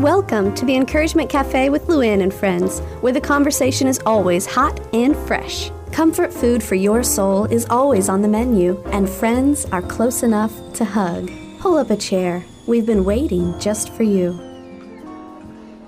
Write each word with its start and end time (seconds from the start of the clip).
Welcome 0.00 0.56
to 0.56 0.64
the 0.64 0.74
Encouragement 0.74 1.30
Cafe 1.30 1.70
with 1.70 1.86
Luann 1.86 2.20
and 2.20 2.34
friends, 2.34 2.80
where 3.00 3.12
the 3.12 3.20
conversation 3.20 3.86
is 3.86 4.00
always 4.04 4.44
hot 4.44 4.80
and 4.92 5.16
fresh. 5.16 5.70
Comfort 5.92 6.32
food 6.32 6.64
for 6.64 6.74
your 6.74 7.04
soul 7.04 7.44
is 7.44 7.64
always 7.70 8.08
on 8.08 8.20
the 8.20 8.26
menu, 8.26 8.82
and 8.86 9.08
friends 9.08 9.66
are 9.66 9.82
close 9.82 10.24
enough 10.24 10.52
to 10.72 10.84
hug. 10.84 11.30
Pull 11.60 11.76
up 11.76 11.90
a 11.90 11.96
chair. 11.96 12.44
We've 12.66 12.84
been 12.84 13.04
waiting 13.04 13.56
just 13.60 13.92
for 13.92 14.02
you. 14.02 14.36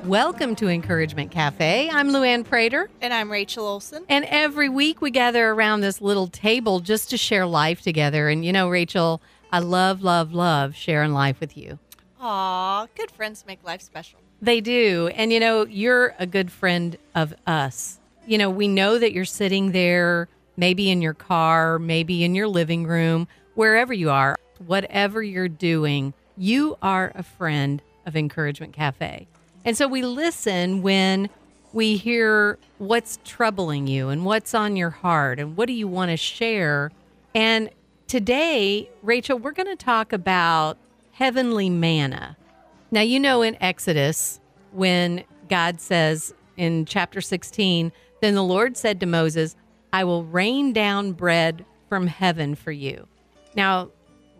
Welcome 0.05 0.55
to 0.55 0.69
Encouragement 0.69 1.33
Cafe. 1.33 1.91
I'm 1.93 2.11
Luann 2.11 2.45
Prater. 2.45 2.89
And 3.01 3.13
I'm 3.13 3.29
Rachel 3.29 3.67
Olsen. 3.67 4.05
And 4.09 4.25
every 4.27 4.69
week 4.69 5.01
we 5.01 5.11
gather 5.11 5.51
around 5.51 5.81
this 5.81 6.01
little 6.01 6.29
table 6.29 6.79
just 6.79 7.11
to 7.11 7.17
share 7.17 7.45
life 7.45 7.83
together. 7.83 8.29
And 8.29 8.45
you 8.45 8.53
know, 8.53 8.69
Rachel, 8.69 9.21
I 9.51 9.59
love, 9.59 10.03
love, 10.05 10.33
love 10.33 10.77
sharing 10.77 11.13
life 11.13 11.41
with 11.41 11.57
you. 11.57 11.81
Aw, 12.21 12.87
good 12.97 13.11
friends 13.11 13.45
make 13.47 13.63
life 13.65 13.83
special. 13.83 14.19
They 14.41 14.61
do. 14.61 15.11
And 15.15 15.33
you 15.33 15.41
know, 15.41 15.67
you're 15.67 16.15
a 16.19 16.27
good 16.27 16.51
friend 16.51 16.97
of 17.15 17.35
us. 17.47 17.99
You 18.27 18.39
know, 18.39 18.51
we 18.51 18.69
know 18.69 18.99
that 18.99 19.13
you're 19.13 19.25
sitting 19.25 19.73
there, 19.73 20.29
maybe 20.57 20.91
in 20.91 21.03
your 21.03 21.15
car, 21.15 21.79
maybe 21.79 22.25
in 22.25 22.35
your 22.35 22.49
living 22.49 22.87
room, 22.87 23.29
wherever 23.55 23.93
you 23.93 24.11
are, 24.11 24.37
whatever 24.67 25.23
you're 25.23 25.49
doing, 25.49 26.13
you 26.37 26.77
are 26.83 27.13
a 27.15 27.23
friend 27.23 27.83
of 28.05 28.17
Encouragement 28.17 28.73
Cafe. 28.73 29.27
And 29.65 29.77
so 29.77 29.89
we 29.89 30.03
listen 30.03 30.83
when 30.83 31.29
we 31.73 31.97
hear 31.97 32.59
what's 32.79 33.19
troubling 33.25 33.87
you 33.87 34.09
and 34.09 34.25
what's 34.25 34.55
on 34.55 34.77
your 34.77 34.91
heart 34.91 35.39
and 35.39 35.57
what 35.57 35.67
do 35.67 35.73
you 35.73 35.89
want 35.89 36.11
to 36.11 36.17
share. 36.17 36.91
And 37.35 37.71
today, 38.07 38.89
Rachel, 39.03 39.39
we're 39.39 39.53
going 39.53 39.67
to 39.67 39.77
talk 39.77 40.13
about 40.13 40.79
heavenly 41.17 41.71
manna. 41.71 42.37
Now, 42.91 43.01
you 43.01 43.19
know 43.19 43.41
in 43.41 43.57
Exodus, 43.63 44.39
when 44.73 45.25
God 45.49 45.81
says 45.81 46.35
in 46.59 46.85
chapter 46.85 47.23
16, 47.23 47.91
then 48.21 48.35
the 48.35 48.43
Lord 48.43 48.77
said 48.77 49.01
to 49.01 49.07
Moses, 49.07 49.57
I 49.95 50.05
will 50.05 50.25
rain 50.25 50.75
down 50.75 51.13
bread 51.13 51.65
from 51.89 52.07
heaven 52.07 52.55
for 52.55 52.71
you. 52.71 53.09
Now, 53.55 53.91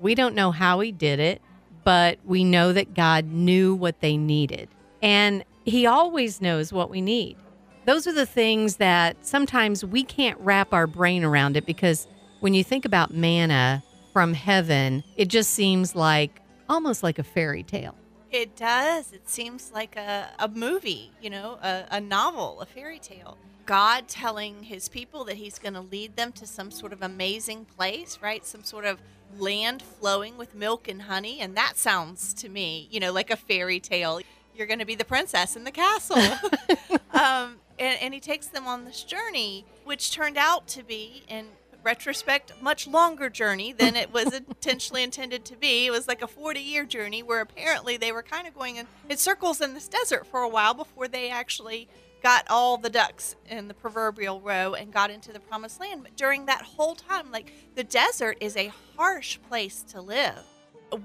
we 0.03 0.15
don't 0.15 0.35
know 0.35 0.51
how 0.51 0.81
he 0.81 0.93
did 0.93 1.19
it, 1.19 1.41
but 1.83 2.19
we 2.27 2.45
know 2.45 2.75
that 2.75 2.93
God 2.93 3.25
knew 3.25 3.75
what 3.75 4.01
they 4.01 4.19
needed. 4.19 4.69
And 5.01 5.45
He 5.65 5.87
always 5.87 6.43
knows 6.43 6.75
what 6.75 6.91
we 6.91 7.01
need. 7.01 7.39
Those 7.87 8.07
are 8.07 8.13
the 8.13 8.27
things 8.27 8.77
that 8.77 9.25
sometimes 9.25 9.83
we 9.83 10.03
can't 10.03 10.39
wrap 10.41 10.75
our 10.75 10.87
brain 10.87 11.25
around 11.25 11.57
it 11.57 11.65
because 11.65 12.07
when 12.41 12.53
you 12.53 12.63
think 12.63 12.85
about 12.85 13.15
manna 13.15 13.83
from 14.13 14.35
heaven, 14.35 15.05
it 15.17 15.29
just 15.29 15.53
seems 15.53 15.95
like 15.95 16.43
almost 16.69 17.03
like 17.03 17.19
a 17.19 17.25
fairy 17.25 17.63
tale. 17.63 17.95
It 18.31 18.57
does. 18.57 19.13
It 19.13 19.29
seems 19.29 19.71
like 19.73 19.97
a, 19.97 20.29
a 20.39 20.49
movie, 20.49 21.13
you 21.21 21.31
know, 21.31 21.59
a, 21.63 21.85
a 21.91 22.01
novel, 22.01 22.61
a 22.61 22.67
fairy 22.67 22.99
tale. 22.99 23.39
God 23.65 24.09
telling 24.09 24.65
his 24.65 24.89
people 24.89 25.25
that 25.25 25.37
he's 25.37 25.59
going 25.59 25.75
to 25.75 25.81
lead 25.81 26.17
them 26.17 26.33
to 26.33 26.47
some 26.47 26.71
sort 26.71 26.93
of 26.93 27.03
amazing 27.03 27.65
place, 27.65 28.19
right? 28.23 28.45
Some 28.45 28.63
sort 28.63 28.85
of 28.85 29.01
land 29.39 29.83
flowing 29.83 30.37
with 30.37 30.55
milk 30.55 30.87
and 30.89 31.03
honey. 31.03 31.41
And 31.41 31.57
that 31.57 31.77
sounds 31.77 32.33
to 32.35 32.49
me, 32.49 32.89
you 32.91 33.01
know, 33.01 33.13
like 33.13 33.31
a 33.31 33.37
fairy 33.37 33.81
tale 33.81 34.21
you're 34.57 34.67
going 34.67 34.79
to 34.79 34.87
be 34.87 34.95
the 34.95 35.05
princess 35.05 35.57
in 35.57 35.65
the 35.65 35.71
castle. 35.71 36.17
um, 37.11 37.57
and, 37.79 37.99
and 38.01 38.15
he 38.15 38.21
takes 38.21 38.47
them 38.47 38.67
on 38.67 38.85
this 38.85 39.03
journey, 39.03 39.65
which 39.85 40.13
turned 40.13 40.37
out 40.37 40.67
to 40.69 40.83
be, 40.83 41.25
in 41.29 41.47
retrospect, 41.87 42.53
much 42.61 42.89
longer 42.89 43.31
journey 43.31 43.73
than 43.73 43.95
it 43.95 44.13
was 44.13 44.35
intentionally 44.35 45.05
intended 45.05 45.45
to 45.45 45.57
be. 45.57 45.87
It 45.87 45.93
was 45.93 46.09
like 46.09 46.21
a 46.21 46.27
40 46.27 46.61
year 46.61 46.85
journey 46.85 47.23
where 47.23 47.41
apparently 47.41 47.97
they 47.97 48.11
were 48.11 48.25
kind 48.25 48.49
of 48.49 48.55
going 48.55 48.77
in, 48.77 48.87
in 49.09 49.17
circles 49.17 49.61
in 49.61 49.73
this 49.73 49.87
desert 49.87 50.27
for 50.27 50.41
a 50.41 50.49
while 50.49 50.75
before 50.75 51.07
they 51.07 51.31
actually 51.31 51.89
got 52.25 52.45
all 52.51 52.77
the 52.77 52.91
ducks 52.91 53.37
in 53.49 53.69
the 53.69 53.75
proverbial 53.75 54.41
row 54.41 54.75
and 54.75 54.93
got 54.93 55.13
into 55.13 55.33
the 55.33 55.39
promised 55.39 55.79
land. 55.81 56.03
But 56.03 56.17
during 56.17 56.47
that 56.47 56.63
whole 56.63 56.97
time, 56.97 57.31
like 57.31 57.53
the 57.77 57.85
desert 57.85 58.37
is 58.41 58.57
a 58.57 58.73
harsh 58.97 59.39
place 59.49 59.85
to 59.91 60.01
live 60.01 60.43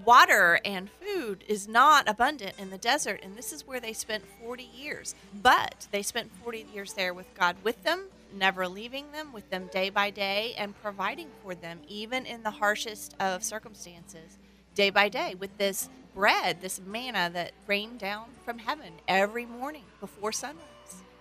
water 0.06 0.60
and 0.64 0.90
food 1.02 1.44
is 1.48 1.68
not 1.68 2.08
abundant 2.08 2.54
in 2.60 2.70
the 2.70 2.78
desert 2.78 3.20
and 3.24 3.36
this 3.36 3.52
is 3.52 3.66
where 3.66 3.80
they 3.80 3.94
spent 3.94 4.24
40 4.40 4.70
years 4.76 5.16
but 5.42 5.88
they 5.92 6.04
spent 6.04 6.32
40 6.44 6.68
years 6.72 6.94
there 6.94 7.16
with 7.16 7.26
god 7.34 7.56
with 7.64 7.84
them 7.84 8.06
never 8.34 8.68
leaving 8.68 9.12
them 9.12 9.34
with 9.34 9.50
them 9.50 9.70
day 9.72 9.90
by 9.90 10.10
day 10.10 10.54
and 10.58 10.80
providing 10.82 11.28
for 11.44 11.56
them 11.56 11.80
even 11.88 12.26
in 12.26 12.44
the 12.44 12.52
harshest 12.52 13.16
of 13.20 13.44
circumstances 13.44 14.38
day 14.76 14.90
by 14.90 15.10
day 15.10 15.36
with 15.36 15.56
this 15.58 15.90
bread 16.16 16.62
this 16.62 16.80
manna 16.86 17.30
that 17.34 17.52
rained 17.68 18.00
down 18.00 18.26
from 18.44 18.60
heaven 18.60 18.94
every 19.08 19.46
morning 19.46 19.84
before 20.00 20.32
sunrise 20.32 20.62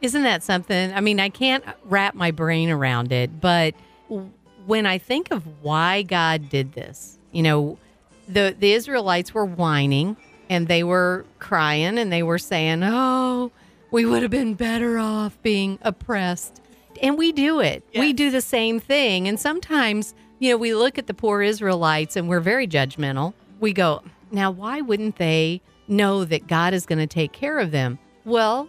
isn't 0.01 0.23
that 0.23 0.43
something 0.43 0.93
i 0.93 1.01
mean 1.01 1.21
i 1.21 1.29
can't 1.29 1.65
wrap 1.85 2.15
my 2.15 2.31
brain 2.31 2.71
around 2.71 3.13
it 3.13 3.41
but 3.41 3.75
when 4.67 4.87
i 4.87 4.99
think 4.99 5.31
of 5.31 5.45
why 5.63 6.03
god 6.03 6.49
did 6.49 6.73
this 6.73 7.19
you 7.33 7.43
know 7.43 7.79
the 8.33 8.55
the 8.59 8.73
Israelites 8.73 9.35
were 9.35 9.45
whining 9.45 10.17
and 10.49 10.69
they 10.69 10.83
were 10.83 11.25
crying 11.39 11.99
and 11.99 12.13
they 12.13 12.23
were 12.23 12.39
saying, 12.39 12.83
"Oh, 12.83 13.51
we 13.91 14.05
would 14.05 14.23
have 14.23 14.31
been 14.31 14.55
better 14.55 14.99
off 14.99 15.41
being 15.43 15.79
oppressed." 15.83 16.61
And 17.01 17.17
we 17.17 17.33
do 17.33 17.61
it. 17.61 17.83
Yes. 17.93 18.01
We 18.01 18.13
do 18.13 18.31
the 18.31 18.41
same 18.41 18.79
thing. 18.79 19.27
And 19.27 19.41
sometimes, 19.41 20.15
you 20.39 20.51
know, 20.51 20.57
we 20.57 20.75
look 20.75 20.99
at 20.99 21.07
the 21.07 21.15
poor 21.15 21.43
Israelites 21.43 22.17
and 22.17 22.29
we're 22.29 22.41
very 22.41 22.67
judgmental. 22.69 23.33
We 23.59 23.73
go, 23.73 24.03
"Now, 24.31 24.51
why 24.51 24.81
wouldn't 24.81 25.17
they 25.17 25.63
know 25.89 26.25
that 26.25 26.47
God 26.47 26.75
is 26.75 26.87
going 26.87 26.99
to 26.99 27.07
take 27.07 27.33
care 27.33 27.59
of 27.59 27.71
them?" 27.71 27.99
Well, 28.25 28.69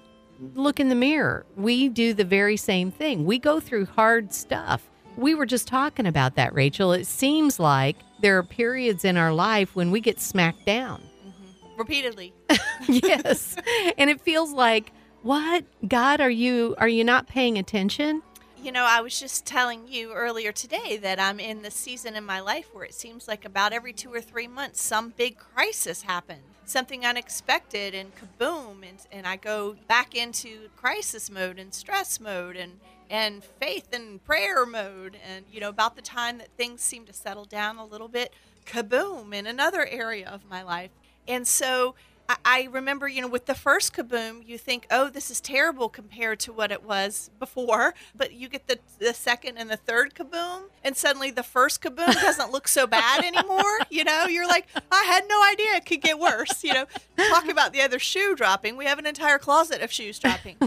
look 0.55 0.79
in 0.79 0.89
the 0.89 0.95
mirror. 0.95 1.45
We 1.55 1.89
do 1.89 2.13
the 2.13 2.23
very 2.23 2.57
same 2.57 2.91
thing. 2.91 3.25
We 3.25 3.37
go 3.37 3.59
through 3.59 3.85
hard 3.85 4.33
stuff. 4.33 4.89
We 5.17 5.35
were 5.35 5.45
just 5.45 5.67
talking 5.67 6.05
about 6.05 6.35
that, 6.35 6.53
Rachel. 6.53 6.93
It 6.93 7.05
seems 7.05 7.59
like 7.59 7.97
there 8.21 8.37
are 8.37 8.43
periods 8.43 9.05
in 9.05 9.17
our 9.17 9.33
life 9.33 9.75
when 9.75 9.91
we 9.91 9.99
get 9.99 10.19
smacked 10.19 10.65
down 10.65 11.01
mm-hmm. 11.25 11.77
repeatedly. 11.77 12.33
yes. 12.87 13.55
and 13.97 14.09
it 14.09 14.21
feels 14.21 14.51
like, 14.53 14.93
what? 15.23 15.65
God, 15.87 16.21
are 16.21 16.29
you 16.29 16.75
are 16.77 16.87
you 16.87 17.03
not 17.03 17.27
paying 17.27 17.57
attention? 17.57 18.21
You 18.61 18.71
know, 18.71 18.85
I 18.87 19.01
was 19.01 19.19
just 19.19 19.45
telling 19.45 19.87
you 19.87 20.13
earlier 20.13 20.51
today 20.51 20.97
that 20.97 21.19
I'm 21.19 21.39
in 21.39 21.63
the 21.63 21.71
season 21.71 22.15
in 22.15 22.23
my 22.23 22.39
life 22.39 22.69
where 22.73 22.85
it 22.85 22.93
seems 22.93 23.27
like 23.27 23.43
about 23.43 23.73
every 23.73 23.91
2 23.91 24.13
or 24.13 24.21
3 24.21 24.47
months 24.47 24.81
some 24.81 25.09
big 25.17 25.37
crisis 25.37 26.03
happens. 26.03 26.43
Something 26.65 27.05
unexpected 27.05 27.95
and 27.95 28.11
kaboom 28.15 28.87
and 28.87 28.99
and 29.11 29.25
I 29.25 29.35
go 29.35 29.75
back 29.87 30.15
into 30.15 30.69
crisis 30.75 31.29
mode 31.29 31.59
and 31.59 31.73
stress 31.73 32.19
mode 32.19 32.55
and 32.55 32.79
and 33.11 33.43
faith 33.43 33.93
and 33.93 34.23
prayer 34.23 34.65
mode. 34.65 35.17
And, 35.27 35.45
you 35.51 35.59
know, 35.59 35.69
about 35.69 35.95
the 35.97 36.01
time 36.01 36.37
that 36.37 36.47
things 36.57 36.81
seem 36.81 37.05
to 37.05 37.13
settle 37.13 37.45
down 37.45 37.77
a 37.77 37.85
little 37.85 38.07
bit, 38.07 38.33
kaboom 38.65 39.33
in 39.33 39.45
another 39.45 39.85
area 39.85 40.27
of 40.27 40.49
my 40.49 40.63
life. 40.63 40.91
And 41.27 41.45
so 41.45 41.93
I, 42.31 42.37
I 42.45 42.67
remember, 42.71 43.07
you 43.07 43.21
know, 43.21 43.27
with 43.27 43.45
the 43.45 43.55
first 43.55 43.93
kaboom, 43.93 44.47
you 44.47 44.57
think, 44.57 44.87
oh, 44.89 45.09
this 45.09 45.29
is 45.29 45.41
terrible 45.41 45.89
compared 45.89 46.39
to 46.41 46.53
what 46.53 46.71
it 46.71 46.83
was 46.83 47.29
before. 47.39 47.93
But 48.15 48.33
you 48.33 48.47
get 48.47 48.67
the, 48.67 48.79
the 48.99 49.13
second 49.13 49.57
and 49.57 49.69
the 49.69 49.77
third 49.77 50.15
kaboom, 50.15 50.63
and 50.83 50.95
suddenly 50.95 51.31
the 51.31 51.43
first 51.43 51.81
kaboom 51.81 52.13
doesn't 52.13 52.51
look 52.51 52.67
so 52.67 52.87
bad 52.87 53.23
anymore. 53.25 53.79
You 53.89 54.03
know, 54.03 54.25
you're 54.27 54.47
like, 54.47 54.67
I 54.91 55.03
had 55.03 55.25
no 55.27 55.43
idea 55.43 55.75
it 55.75 55.85
could 55.85 56.01
get 56.01 56.19
worse. 56.19 56.63
You 56.63 56.73
know, 56.73 56.85
talk 57.29 57.49
about 57.49 57.73
the 57.73 57.81
other 57.81 57.99
shoe 57.99 58.35
dropping. 58.35 58.77
We 58.77 58.85
have 58.85 58.99
an 58.99 59.05
entire 59.05 59.39
closet 59.39 59.81
of 59.81 59.91
shoes 59.91 60.17
dropping. 60.19 60.57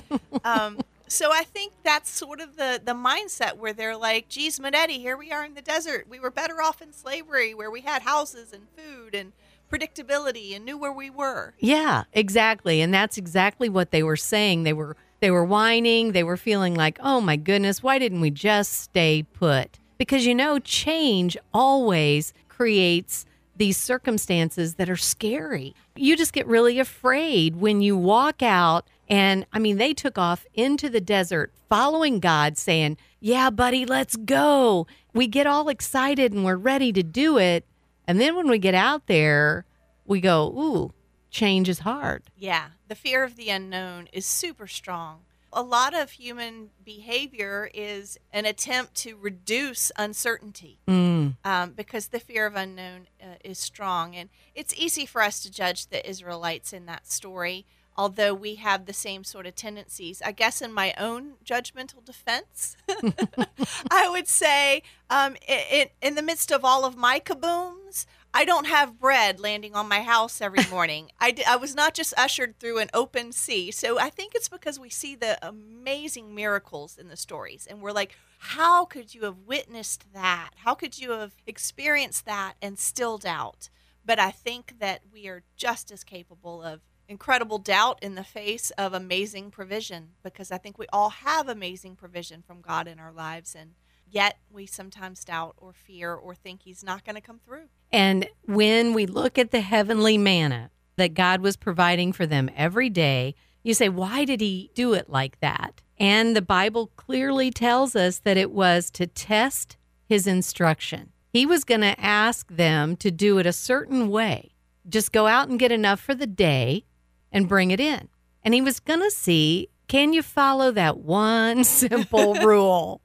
Um, 0.44 0.78
so 1.06 1.31
I 1.32 1.44
think 1.44 1.72
that's 1.82 2.10
sort 2.10 2.41
of 2.41 2.56
the 2.56 2.81
the 2.82 2.92
mindset 2.92 3.56
where 3.56 3.72
they're 3.72 3.96
like, 3.96 4.28
"Geez, 4.28 4.58
Manetti, 4.58 4.98
here 4.98 5.16
we 5.16 5.31
are 5.32 5.44
in 5.44 5.54
the 5.54 5.62
desert. 5.62 6.06
We 6.08 6.19
were 6.19 6.31
better 6.31 6.60
off 6.60 6.82
in 6.82 6.92
slavery, 6.92 7.54
where 7.54 7.70
we 7.70 7.82
had 7.82 8.02
houses 8.02 8.52
and 8.52 8.66
food 8.76 9.14
and 9.14 9.32
predictability 9.75 10.55
and 10.55 10.65
knew 10.65 10.79
where 10.79 10.93
we 10.93 11.11
were." 11.11 11.55
Yeah, 11.59 12.05
exactly, 12.12 12.81
and 12.81 12.93
that's 12.93 13.19
exactly 13.19 13.69
what 13.69 13.91
they 13.91 14.03
were 14.03 14.17
saying. 14.17 14.65
They 14.65 14.73
were 14.73 14.97
they 15.21 15.31
were 15.31 15.44
whining. 15.44 16.12
They 16.12 16.25
were 16.25 16.37
feeling 16.37 16.75
like, 16.75 16.99
"Oh 17.00 17.21
my 17.21 17.37
goodness, 17.37 17.82
why 17.82 17.99
didn't 17.99 18.21
we 18.21 18.31
just 18.31 18.73
stay 18.73 19.23
put?" 19.23 19.79
Because 19.99 20.26
you 20.26 20.35
know, 20.35 20.59
change 20.59 21.37
always 21.53 22.32
creates 22.49 23.26
these 23.56 23.76
circumstances 23.76 24.75
that 24.75 24.91
are 24.91 24.97
scary. 24.97 25.75
You 25.94 26.17
just 26.17 26.32
get 26.32 26.47
really 26.47 26.79
afraid 26.79 27.56
when 27.56 27.81
you 27.81 27.97
walk 27.97 28.43
out 28.43 28.88
and 29.09 29.47
I 29.53 29.59
mean, 29.59 29.77
they 29.77 29.93
took 29.93 30.19
off 30.19 30.47
into 30.55 30.88
the 30.88 31.00
desert 31.00 31.53
following 31.69 32.20
God, 32.20 32.56
saying, 32.56 32.97
Yeah, 33.20 33.50
buddy, 33.50 33.85
let's 33.85 34.17
go. 34.17 34.87
We 35.12 35.27
get 35.27 35.47
all 35.47 35.69
excited 35.69 36.32
and 36.32 36.44
we're 36.44 36.56
ready 36.56 36.93
to 36.93 37.03
do 37.03 37.38
it. 37.38 37.67
And 38.06 38.21
then 38.21 38.37
when 38.37 38.49
we 38.49 38.59
get 38.59 38.75
out 38.75 39.06
there, 39.06 39.65
we 40.05 40.21
go, 40.21 40.49
Ooh, 40.49 40.93
change 41.31 41.69
is 41.69 41.81
hard. 41.81 42.23
Yeah. 42.37 42.69
The 42.89 42.95
fear 42.95 43.25
of 43.25 43.37
the 43.37 43.51
unknown 43.51 44.09
is 44.12 44.27
super 44.27 44.67
strong. 44.67 45.21
A 45.53 45.62
lot 45.62 45.95
of 45.95 46.12
human 46.12 46.71
behavior 46.85 47.71
is 47.73 48.19
an 48.33 48.45
attempt 48.45 48.95
to 48.97 49.17
reduce 49.17 49.93
uncertainty 49.97 50.81
mm. 50.89 51.37
um, 51.45 51.71
because 51.71 52.09
the 52.09 52.19
fear 52.19 52.47
of 52.47 52.56
unknown 52.56 53.06
uh, 53.23 53.37
is 53.45 53.59
strong. 53.59 54.17
And 54.17 54.31
it's 54.55 54.75
easy 54.75 55.06
for 55.06 55.23
us 55.23 55.41
to 55.45 55.53
judge 55.53 55.87
the 55.87 56.09
Israelites 56.09 56.73
in 56.73 56.87
that 56.87 57.06
story 57.06 57.67
although 57.96 58.35
we 58.35 58.56
have 58.56 58.87
the 58.87 58.93
same 58.93 59.25
sort 59.25 59.46
of 59.46 59.55
tendencies. 59.55 60.20
I 60.25 60.32
guess 60.32 60.61
in 60.61 60.73
my 60.73 60.94
own 60.99 61.35
judgmental 61.44 62.05
defense, 62.05 62.76
I 63.91 64.08
would 64.08 64.29
say 64.29 64.82
um, 65.11 65.37
in, 65.46 65.88
in 66.02 66.14
the 66.14 66.23
midst 66.23 66.50
of 66.50 66.64
all 66.64 66.85
of 66.85 66.96
my 66.96 67.20
kabooms, 67.20 68.06
I 68.37 68.44
don't 68.44 68.67
have 68.67 68.99
bread 68.99 69.38
landing 69.38 69.76
on 69.76 69.88
my 69.88 70.02
house 70.02 70.41
every 70.41 70.64
morning. 70.70 71.11
I, 71.20 71.31
d- 71.31 71.44
I 71.49 71.56
was 71.56 71.75
not 71.75 71.94
just 71.94 72.12
ushered 72.17 72.58
through 72.58 72.79
an 72.79 72.91
open 72.93 73.31
sea. 73.31 73.70
So 73.70 73.99
I 73.99 74.11
think 74.11 74.35
it's 74.35 74.49
because 74.49 74.79
we 74.81 74.91
see 74.91 75.14
the 75.14 75.38
amazing 75.46 76.35
miracles 76.35 76.99
in 76.99 77.08
the 77.08 77.17
stories. 77.17 77.67
And 77.70 77.81
we're 77.81 77.93
like, 77.93 78.17
how 78.38 78.85
could 78.85 79.14
you 79.14 79.23
have 79.23 79.38
witnessed 79.46 80.12
that? 80.12 80.50
How 80.56 80.75
could 80.75 80.99
you 80.99 81.12
have 81.12 81.35
experienced 81.46 82.26
that 82.26 82.55
and 82.61 82.79
still 82.79 83.19
doubt? 83.19 83.70
But 84.05 84.19
I 84.19 84.32
think 84.32 84.81
that 84.81 85.02
we 85.12 85.29
are 85.29 85.44
just 85.56 85.91
as 85.91 86.05
capable 86.05 86.62
of 86.62 86.81
incredible 87.09 87.59
doubt 87.59 87.99
in 88.03 88.15
the 88.15 88.25
face 88.25 88.71
of 88.73 88.93
amazing 88.93 89.51
provision 89.51 90.11
because 90.23 90.51
I 90.51 90.59
think 90.59 90.79
we 90.79 90.87
all 90.93 91.11
have 91.11 91.49
amazing 91.49 91.97
provision 91.97 92.43
from 92.43 92.61
God 92.61 92.89
in 92.89 92.99
our 92.99 93.12
lives. 93.12 93.55
And 93.55 93.73
yet 94.09 94.39
we 94.51 94.67
sometimes 94.67 95.25
doubt 95.25 95.55
or 95.59 95.73
fear 95.73 96.15
or 96.15 96.35
think 96.35 96.62
He's 96.62 96.85
not 96.85 97.05
going 97.05 97.17
to 97.17 97.21
come 97.21 97.41
through. 97.45 97.69
And 97.93 98.29
when 98.45 98.95
we 98.95 99.06
look 99.06 99.39
at 99.39 99.51
the 99.51 99.61
heavenly 99.61 100.19
manna 100.19 100.71
that 100.97 101.15
God 101.15 101.41
was 101.41 101.56
providing 101.56 102.12
for 102.12 102.27
them 102.27 102.51
every 102.56 102.89
day, 102.89 103.35
you 103.62 103.75
say, 103.75 103.89
why 103.89 104.25
did 104.25 104.41
He 104.41 104.71
do 104.75 104.95
it 104.95 105.11
like 105.11 105.41
that? 105.41 105.83
And 105.99 106.35
the 106.35 106.43
Bible 106.43 106.91
clearly 106.97 107.51
tells 107.51 107.95
us 107.95 108.19
that 108.21 108.37
it 108.37 108.51
was 108.51 108.91
to 108.93 109.06
test 109.06 109.77
His 110.06 110.27
instruction. 110.27 111.11
He 111.33 111.47
was 111.47 111.65
going 111.65 111.81
to 111.81 112.01
ask 112.01 112.49
them 112.49 112.97
to 112.97 113.11
do 113.11 113.39
it 113.39 113.47
a 113.47 113.53
certain 113.53 114.09
way. 114.09 114.53
Just 114.89 115.12
go 115.12 115.27
out 115.27 115.49
and 115.49 115.59
get 115.59 115.73
enough 115.73 115.99
for 115.99 116.15
the 116.15 116.27
day 116.27 116.85
and 117.34 117.48
bring 117.48 117.72
it 117.72 117.81
in. 117.81 118.08
And 118.42 118.54
he 118.54 118.62
was 118.62 118.81
going 118.81 119.00
to 119.00 119.10
see 119.10 119.69
can 119.86 120.14
you 120.14 120.22
follow 120.22 120.70
that 120.70 121.00
one 121.00 121.62
simple 121.64 122.34
rule? 122.36 123.02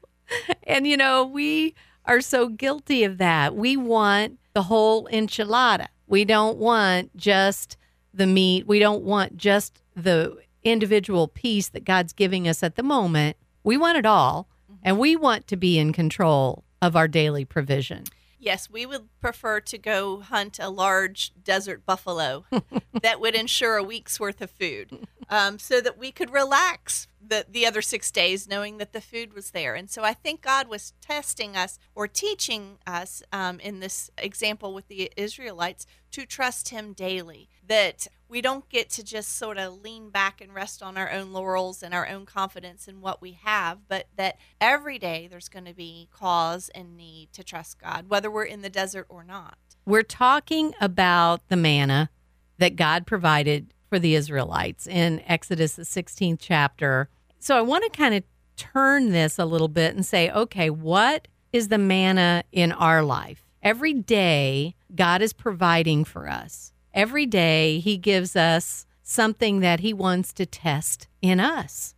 And, 0.63 0.87
you 0.87 0.95
know, 0.95 1.25
we 1.25 1.75
are 2.05 2.21
so 2.21 2.47
guilty 2.47 3.03
of 3.03 3.17
that. 3.17 3.55
We 3.55 3.75
want 3.75 4.39
the 4.53 4.63
whole 4.63 5.09
enchilada. 5.11 5.87
We 6.07 6.23
don't 6.23 6.57
want 6.57 7.15
just 7.17 7.75
the 8.13 8.27
meat. 8.27 8.65
We 8.65 8.79
don't 8.79 9.03
want 9.03 9.35
just 9.35 9.81
the 9.95 10.37
individual 10.63 11.27
piece 11.27 11.69
that 11.69 11.83
God's 11.83 12.13
giving 12.13 12.47
us 12.47 12.63
at 12.63 12.75
the 12.75 12.83
moment. 12.83 13.35
We 13.63 13.75
want 13.75 13.97
it 13.97 14.05
all. 14.05 14.47
Mm-hmm. 14.71 14.81
And 14.83 14.99
we 14.99 15.15
want 15.15 15.47
to 15.47 15.57
be 15.57 15.77
in 15.77 15.91
control 15.91 16.63
of 16.81 16.95
our 16.95 17.07
daily 17.07 17.43
provision. 17.43 18.05
Yes, 18.41 18.69
we 18.69 18.85
would 18.85 19.09
prefer 19.19 19.59
to 19.59 19.77
go 19.77 20.21
hunt 20.21 20.59
a 20.59 20.69
large 20.69 21.33
desert 21.43 21.85
buffalo 21.85 22.45
that 23.01 23.19
would 23.19 23.35
ensure 23.35 23.75
a 23.75 23.83
week's 23.83 24.17
worth 24.17 24.41
of 24.41 24.49
food 24.49 25.07
um, 25.29 25.59
so 25.59 25.81
that 25.81 25.97
we 25.97 26.11
could 26.13 26.31
relax 26.31 27.07
the, 27.25 27.45
the 27.49 27.65
other 27.65 27.81
six 27.81 28.11
days 28.11 28.47
knowing 28.47 28.77
that 28.77 28.93
the 28.93 29.01
food 29.01 29.33
was 29.33 29.51
there. 29.51 29.75
And 29.75 29.89
so 29.89 30.03
I 30.03 30.13
think 30.13 30.41
God 30.41 30.69
was 30.69 30.93
testing 31.01 31.57
us 31.57 31.79
or 31.93 32.07
teaching 32.07 32.77
us 32.87 33.21
um, 33.33 33.59
in 33.59 33.81
this 33.81 34.09
example 34.17 34.73
with 34.73 34.87
the 34.87 35.11
Israelites 35.17 35.85
to 36.11 36.25
trust 36.25 36.69
Him 36.69 36.93
daily, 36.93 37.49
that 37.69 38.07
we 38.27 38.41
don't 38.41 38.67
get 38.69 38.89
to 38.89 39.03
just 39.03 39.37
sort 39.37 39.57
of 39.57 39.81
lean 39.81 40.09
back 40.09 40.41
and 40.41 40.53
rest 40.53 40.83
on 40.83 40.97
our 40.97 41.09
own 41.11 41.31
laurels 41.31 41.81
and 41.81 41.93
our 41.93 42.07
own 42.07 42.25
confidence 42.25 42.87
in 42.87 42.99
what 42.99 43.21
we 43.21 43.39
have, 43.43 43.79
but 43.87 44.07
that 44.17 44.37
every 44.59 44.99
day 44.99 45.27
there's 45.29 45.49
going 45.49 45.65
to 45.65 45.73
be 45.73 46.09
cause 46.11 46.69
and 46.75 46.97
need 46.97 47.31
to 47.33 47.43
trust 47.43 47.79
God, 47.79 48.09
whether 48.09 48.29
we're 48.29 48.43
in 48.43 48.61
the 48.61 48.69
desert 48.69 49.05
or 49.07 49.23
not. 49.23 49.57
We're 49.85 50.03
talking 50.03 50.73
about 50.81 51.47
the 51.47 51.55
manna 51.55 52.09
that 52.57 52.75
God 52.75 53.07
provided 53.07 53.73
for 53.87 53.97
the 53.97 54.13
Israelites 54.13 54.85
in 54.85 55.21
Exodus, 55.25 55.73
the 55.73 55.83
16th 55.83 56.37
chapter. 56.39 57.09
So 57.39 57.57
I 57.57 57.61
want 57.61 57.83
to 57.85 57.97
kind 57.97 58.13
of 58.13 58.23
turn 58.57 59.11
this 59.11 59.39
a 59.39 59.45
little 59.45 59.67
bit 59.67 59.95
and 59.95 60.05
say, 60.05 60.29
okay, 60.29 60.69
what 60.69 61.27
is 61.51 61.69
the 61.69 61.77
manna 61.77 62.43
in 62.51 62.71
our 62.71 63.01
life? 63.01 63.45
Every 63.63 63.93
day, 63.93 64.75
God 64.93 65.21
is 65.21 65.33
providing 65.33 66.03
for 66.03 66.29
us. 66.29 66.73
Every 66.99 67.25
day, 67.25 67.79
He 67.79 67.95
gives 67.95 68.35
us 68.35 68.85
something 69.03 69.61
that 69.61 69.79
He 69.79 69.93
wants 69.93 70.33
to 70.33 70.45
test 70.45 71.07
in 71.21 71.39
us 71.39 71.95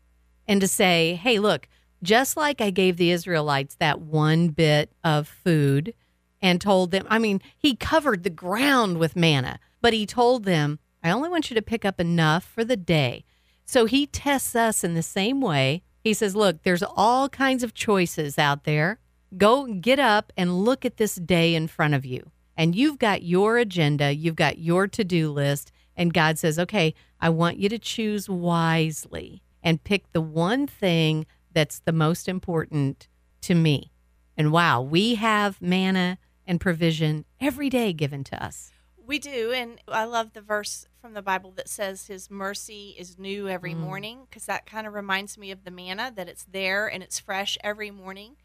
and 0.47 0.61
to 0.61 0.67
say, 0.67 1.15
hey, 1.15 1.39
look, 1.39 1.67
just 2.03 2.37
like 2.37 2.61
I 2.61 2.69
gave 2.69 2.97
the 2.97 3.09
Israelites 3.09 3.73
that 3.79 3.99
one 3.99 4.49
bit 4.49 4.91
of 5.03 5.27
food 5.27 5.95
and 6.39 6.61
told 6.61 6.91
them, 6.91 7.07
I 7.09 7.17
mean, 7.17 7.41
He 7.57 7.75
covered 7.75 8.21
the 8.21 8.29
ground 8.29 8.99
with 8.99 9.15
manna, 9.15 9.59
but 9.81 9.93
He 9.93 10.05
told 10.05 10.43
them, 10.45 10.77
I 11.03 11.09
only 11.09 11.29
want 11.29 11.49
you 11.49 11.55
to 11.55 11.63
pick 11.63 11.83
up 11.83 11.99
enough 11.99 12.43
for 12.43 12.63
the 12.63 12.77
day. 12.77 13.25
So 13.65 13.85
he 13.85 14.05
tests 14.05 14.55
us 14.55 14.83
in 14.83 14.93
the 14.93 15.01
same 15.01 15.41
way. 15.41 15.81
He 16.03 16.13
says, 16.13 16.35
Look, 16.35 16.61
there's 16.61 16.83
all 16.83 17.27
kinds 17.27 17.63
of 17.63 17.73
choices 17.73 18.37
out 18.37 18.65
there. 18.65 18.99
Go 19.35 19.65
get 19.65 19.97
up 19.97 20.31
and 20.37 20.63
look 20.63 20.85
at 20.85 20.97
this 20.97 21.15
day 21.15 21.55
in 21.55 21.67
front 21.67 21.95
of 21.95 22.05
you. 22.05 22.29
And 22.57 22.75
you've 22.75 22.99
got 22.99 23.23
your 23.23 23.57
agenda, 23.57 24.13
you've 24.13 24.35
got 24.35 24.57
your 24.59 24.87
to 24.87 25.03
do 25.03 25.31
list. 25.31 25.71
And 25.95 26.13
God 26.13 26.37
says, 26.37 26.59
Okay, 26.59 26.93
I 27.19 27.29
want 27.29 27.57
you 27.57 27.69
to 27.69 27.79
choose 27.79 28.29
wisely 28.29 29.41
and 29.63 29.83
pick 29.83 30.11
the 30.11 30.21
one 30.21 30.67
thing 30.67 31.25
that's 31.53 31.79
the 31.79 31.91
most 31.91 32.27
important 32.27 33.07
to 33.41 33.55
me. 33.55 33.91
And 34.37 34.51
wow, 34.51 34.81
we 34.81 35.15
have 35.15 35.61
manna 35.61 36.17
and 36.45 36.59
provision 36.59 37.25
every 37.39 37.69
day 37.69 37.93
given 37.93 38.23
to 38.25 38.43
us. 38.43 38.71
We 39.05 39.19
do. 39.19 39.51
And 39.51 39.79
I 39.87 40.05
love 40.05 40.33
the 40.33 40.41
verse 40.41 40.87
from 41.01 41.13
the 41.13 41.21
Bible 41.21 41.51
that 41.57 41.67
says 41.67 42.07
his 42.07 42.29
mercy 42.29 42.95
is 42.97 43.17
new 43.17 43.49
every 43.49 43.73
mm. 43.73 43.79
morning 43.79 44.27
because 44.29 44.45
that 44.45 44.65
kind 44.65 44.87
of 44.87 44.93
reminds 44.93 45.37
me 45.37 45.51
of 45.51 45.63
the 45.63 45.71
manna 45.71 46.13
that 46.15 46.29
it's 46.29 46.45
there 46.45 46.87
and 46.87 47.03
it's 47.03 47.19
fresh 47.19 47.57
every 47.63 47.91
morning. 47.91 48.37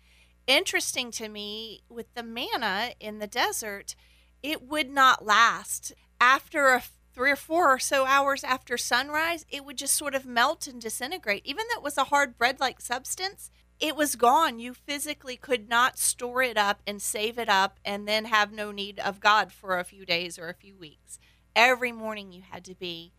Interesting 0.47 1.11
to 1.13 1.29
me 1.29 1.83
with 1.89 2.15
the 2.15 2.23
manna 2.23 2.93
in 3.01 3.19
the 3.19 3.27
desert, 3.27 3.97
it 4.43 4.63
would 4.63 4.91
not 4.91 5.25
last. 5.25 5.93
After 6.21 6.69
a 6.69 6.83
three 7.13 7.33
or 7.33 7.37
four 7.37 7.69
or 7.69 7.79
so 7.79 8.05
hours 8.05 8.45
after 8.45 8.79
sunrise, 8.79 9.45
it 9.51 9.65
would 9.65 9.77
just 9.77 9.95
sort 9.95 10.15
of 10.15 10.25
melt 10.25 10.67
and 10.67 10.81
disintegrate. 10.81 11.45
Even 11.45 11.65
though 11.69 11.79
it 11.79 11.85
was 11.85 11.99
a 11.99 12.05
hard 12.05 12.39
bread 12.39 12.61
like 12.61 12.81
substance, 12.81 13.51
it 13.81 13.97
was 13.97 14.15
gone. 14.15 14.59
You 14.61 14.73
physically 14.73 15.37
could 15.37 15.69
not 15.69 15.99
store 15.99 16.43
it 16.43 16.57
up 16.57 16.81
and 16.87 17.03
save 17.03 17.39
it 17.39 17.49
up 17.49 17.81
and 17.85 18.07
then 18.07 18.27
have 18.27 18.53
no 18.53 18.71
need 18.71 19.01
of 19.01 19.19
God 19.19 19.51
for 19.51 19.79
a 19.79 19.85
few 19.85 20.07
days 20.07 20.39
or 20.39 20.49
a 20.49 20.55
few 20.55 20.77
weeks. 20.77 21.19
Every 21.57 21.91
morning 21.91 22.33
you 22.33 22.43
had 22.51 22.65
to 22.67 22.75
be 22.75 23.13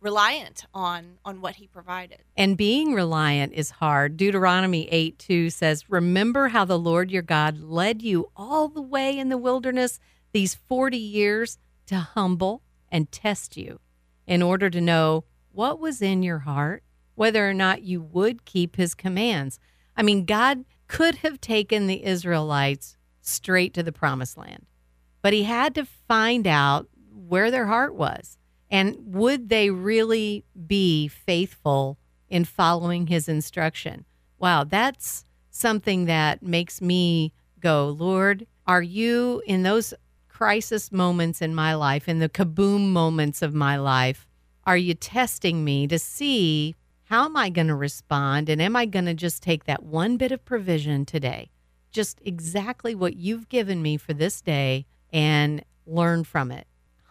reliant 0.00 0.66
on 0.74 1.18
on 1.24 1.40
what 1.40 1.56
he 1.56 1.66
provided. 1.66 2.22
And 2.36 2.56
being 2.56 2.92
reliant 2.92 3.52
is 3.54 3.70
hard. 3.70 4.16
Deuteronomy 4.16 4.88
8 4.88 5.18
2 5.18 5.50
says, 5.50 5.90
Remember 5.90 6.48
how 6.48 6.64
the 6.64 6.78
Lord 6.78 7.10
your 7.10 7.22
God 7.22 7.60
led 7.60 8.02
you 8.02 8.30
all 8.36 8.68
the 8.68 8.82
way 8.82 9.18
in 9.18 9.28
the 9.28 9.38
wilderness 9.38 9.98
these 10.32 10.54
40 10.54 10.96
years 10.96 11.58
to 11.86 11.96
humble 11.96 12.62
and 12.90 13.10
test 13.10 13.56
you 13.56 13.80
in 14.26 14.42
order 14.42 14.68
to 14.70 14.80
know 14.80 15.24
what 15.52 15.80
was 15.80 16.02
in 16.02 16.22
your 16.22 16.40
heart, 16.40 16.82
whether 17.14 17.48
or 17.48 17.54
not 17.54 17.82
you 17.82 18.02
would 18.02 18.44
keep 18.44 18.76
his 18.76 18.94
commands. 18.94 19.58
I 19.96 20.02
mean, 20.02 20.24
God 20.24 20.64
could 20.88 21.16
have 21.16 21.40
taken 21.40 21.86
the 21.86 22.04
Israelites 22.04 22.96
straight 23.22 23.72
to 23.74 23.82
the 23.82 23.92
promised 23.92 24.36
land, 24.36 24.66
but 25.22 25.32
he 25.32 25.44
had 25.44 25.74
to 25.76 25.84
find 25.84 26.46
out 26.46 26.88
where 27.12 27.50
their 27.50 27.66
heart 27.66 27.94
was 27.94 28.38
and 28.70 28.96
would 29.06 29.48
they 29.48 29.70
really 29.70 30.44
be 30.66 31.08
faithful 31.08 31.98
in 32.28 32.44
following 32.44 33.06
his 33.06 33.28
instruction. 33.28 34.04
Wow, 34.38 34.64
that's 34.64 35.24
something 35.50 36.06
that 36.06 36.42
makes 36.42 36.80
me 36.80 37.32
go, 37.60 37.88
Lord, 37.98 38.46
are 38.66 38.82
you 38.82 39.42
in 39.46 39.62
those 39.62 39.94
crisis 40.28 40.92
moments 40.92 41.40
in 41.40 41.54
my 41.54 41.74
life, 41.74 42.08
in 42.08 42.18
the 42.18 42.28
kaboom 42.28 42.90
moments 42.90 43.42
of 43.42 43.54
my 43.54 43.76
life, 43.76 44.26
are 44.64 44.76
you 44.76 44.94
testing 44.94 45.64
me 45.64 45.86
to 45.86 45.98
see 45.98 46.74
how 47.04 47.24
am 47.24 47.36
I 47.36 47.50
going 47.50 47.68
to 47.68 47.74
respond? 47.74 48.48
And 48.48 48.60
am 48.60 48.74
I 48.74 48.84
going 48.84 49.04
to 49.04 49.14
just 49.14 49.42
take 49.42 49.64
that 49.64 49.84
one 49.84 50.16
bit 50.16 50.32
of 50.32 50.44
provision 50.44 51.06
today, 51.06 51.50
just 51.92 52.20
exactly 52.24 52.94
what 52.94 53.16
you've 53.16 53.48
given 53.48 53.80
me 53.80 53.96
for 53.96 54.12
this 54.12 54.40
day, 54.40 54.86
and 55.12 55.64
learn 55.86 56.24
from 56.24 56.50
it? 56.50 56.66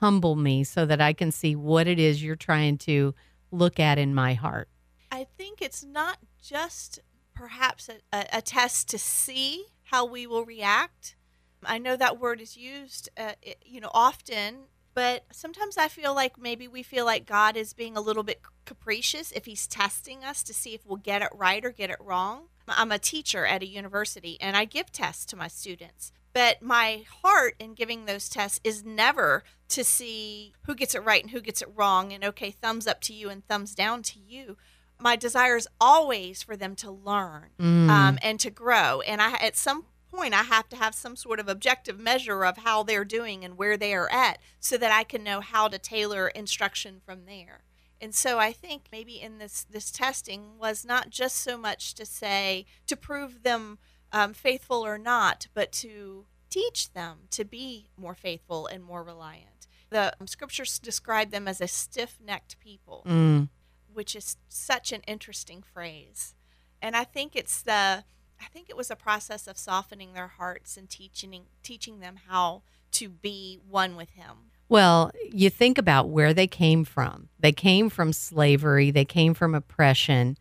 Humble 0.06 0.36
me 0.36 0.64
so 0.64 0.86
that 0.86 1.02
I 1.02 1.14
can 1.14 1.32
see 1.32 1.56
what 1.56 1.88
it 1.88 1.98
is 1.98 2.22
you're 2.22 2.36
trying 2.36 2.78
to 2.80 3.16
look 3.50 3.80
at 3.80 3.98
in 3.98 4.14
my 4.14 4.36
heart. 4.36 4.70
I 5.12 5.26
think 5.36 5.64
it's 5.64 5.84
not 5.84 6.20
just 6.40 7.00
perhaps 7.34 7.90
a, 7.90 8.26
a, 8.32 8.40
test 8.44 8.88
to 8.90 9.00
see 9.00 9.66
how 9.86 10.06
we 10.06 10.28
will 10.28 10.46
react. 10.46 11.16
I 11.64 11.80
know 11.80 11.96
that 11.96 12.20
word 12.20 12.40
is 12.40 12.56
used, 12.56 13.10
uh, 13.18 13.32
it, 13.42 13.64
you 13.66 13.82
know, 13.82 13.90
often 13.96 14.68
but 14.96 15.26
sometimes 15.32 15.78
I 15.78 15.90
feel 15.90 16.16
like 16.16 16.40
maybe 16.40 16.70
we 16.70 16.82
feel 16.82 17.04
like 17.04 17.26
God 17.26 17.58
is 17.58 17.74
being 17.74 17.98
a 17.98 18.02
little 18.02 18.24
bit 18.24 18.42
capricious 18.64 19.32
if 19.34 19.46
He's 19.46 19.68
testing 19.68 20.24
us 20.24 20.42
to 20.44 20.54
see 20.54 20.74
if 20.74 20.86
we'll 20.86 20.98
get 20.98 21.22
it 21.22 21.30
right 21.34 21.64
or 21.66 21.72
get 21.72 21.90
it 21.90 22.00
wrong. 22.00 22.44
I'm 22.68 22.94
a 22.94 22.98
teacher 22.98 23.46
at 23.46 23.62
a 23.62 23.68
university 23.68 24.38
and 24.40 24.56
I 24.56 24.64
give 24.64 24.92
tests 24.92 25.26
to 25.28 25.36
my 25.36 25.50
students. 25.50 26.14
But 26.36 26.62
my 26.62 27.06
heart 27.24 27.56
in 27.60 27.76
giving 27.76 28.06
those 28.06 28.28
tests 28.28 28.60
is 28.64 28.84
never 28.84 29.46
to 29.70 29.86
see 29.86 30.52
who 30.66 30.76
gets 30.76 30.94
it 30.94 31.00
right 31.00 31.24
and 31.24 31.32
who 31.32 31.40
gets 31.40 31.62
it 31.62 31.70
wrong, 31.74 32.12
and 32.12 32.26
okay, 32.26 32.52
thumbs 32.52 32.86
up 32.88 33.00
to 33.04 33.14
you 33.14 33.30
and 33.30 33.48
thumbs 33.48 33.74
down 33.74 34.04
to 34.04 34.20
you. 34.20 34.58
My 35.00 35.16
desire 35.16 35.56
is 35.56 35.68
always 35.80 36.44
for 36.44 36.58
them 36.58 36.76
to 36.76 36.92
learn 36.92 37.52
Mm. 37.58 37.90
um, 37.90 38.20
and 38.22 38.38
to 38.42 38.50
grow. 38.50 39.00
And 39.02 39.22
I, 39.22 39.36
at 39.38 39.56
some 39.56 39.86
point, 40.12 40.34
I 40.34 40.44
have 40.44 40.68
to 40.70 40.76
have 40.76 40.94
some 40.94 41.16
sort 41.16 41.40
of 41.40 41.48
objective 41.48 42.00
measure 42.00 42.44
of 42.46 42.58
how 42.58 42.84
they're 42.84 43.06
doing 43.06 43.46
and 43.46 43.58
where 43.58 43.78
they 43.78 43.94
are 43.94 44.12
at, 44.12 44.38
so 44.60 44.78
that 44.78 44.92
I 44.92 45.06
can 45.06 45.24
know 45.24 45.40
how 45.40 45.70
to 45.70 45.80
tailor 45.80 46.28
instruction 46.28 47.02
from 47.06 47.26
there. 47.26 47.64
And 48.02 48.14
so 48.14 48.40
I 48.40 48.52
think 48.52 48.88
maybe 48.92 49.22
in 49.22 49.38
this 49.38 49.66
this 49.70 49.90
testing 49.90 50.58
was 50.60 50.84
not 50.84 51.10
just 51.12 51.38
so 51.38 51.58
much 51.58 51.94
to 51.94 52.06
say 52.06 52.66
to 52.88 52.98
prove 52.98 53.44
them 53.44 53.80
um, 54.12 54.34
faithful 54.34 54.86
or 54.86 54.98
not, 54.98 55.48
but 55.54 55.72
to 55.74 56.26
teach 56.50 56.94
them 56.94 57.20
to 57.32 57.44
be 57.44 57.90
more 57.98 58.16
faithful 58.16 58.68
and 58.68 58.84
more 58.84 59.04
reliant. 59.04 59.68
The 59.90 60.14
um, 60.20 60.28
scriptures 60.28 60.80
describe 60.80 61.32
them 61.32 61.48
as 61.48 61.62
a 61.62 61.68
stiff-necked 61.68 62.60
people 62.60 63.04
Mm. 63.06 63.50
which 63.94 64.16
is 64.16 64.38
such 64.50 64.92
an 64.92 65.02
interesting 65.08 65.62
phrase. 65.62 66.34
And 66.82 66.96
I 66.96 67.04
think 67.04 67.36
it's 67.36 67.62
the 67.62 68.04
I 68.42 68.46
think 68.52 68.70
it 68.70 68.76
was 68.76 68.92
a 68.92 68.96
process 68.98 69.48
of 69.48 69.58
softening 69.58 70.14
their 70.14 70.28
hearts 70.28 70.76
and 70.78 70.90
teaching 70.90 71.46
teaching 71.64 72.00
them 72.00 72.18
how 72.28 72.64
to 72.92 73.10
be 73.10 73.60
one 73.68 73.96
with 73.96 74.12
him. 74.12 74.52
Well, 74.68 75.12
you 75.32 75.50
think 75.50 75.78
about 75.78 76.10
where 76.10 76.34
they 76.34 76.48
came 76.48 76.84
from. 76.84 77.30
They 77.40 77.52
came 77.52 77.90
from 77.90 78.12
slavery, 78.14 78.92
they 78.92 79.06
came 79.06 79.34
from 79.34 79.54
oppression. 79.56 80.38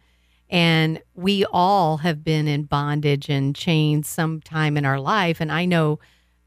And 0.54 1.02
we 1.16 1.44
all 1.46 1.96
have 1.96 2.22
been 2.22 2.46
in 2.46 2.62
bondage 2.62 3.28
and 3.28 3.56
chains 3.56 4.08
sometime 4.08 4.76
in 4.76 4.84
our 4.84 5.00
life. 5.00 5.40
And 5.40 5.50
I 5.50 5.64
know 5.64 5.98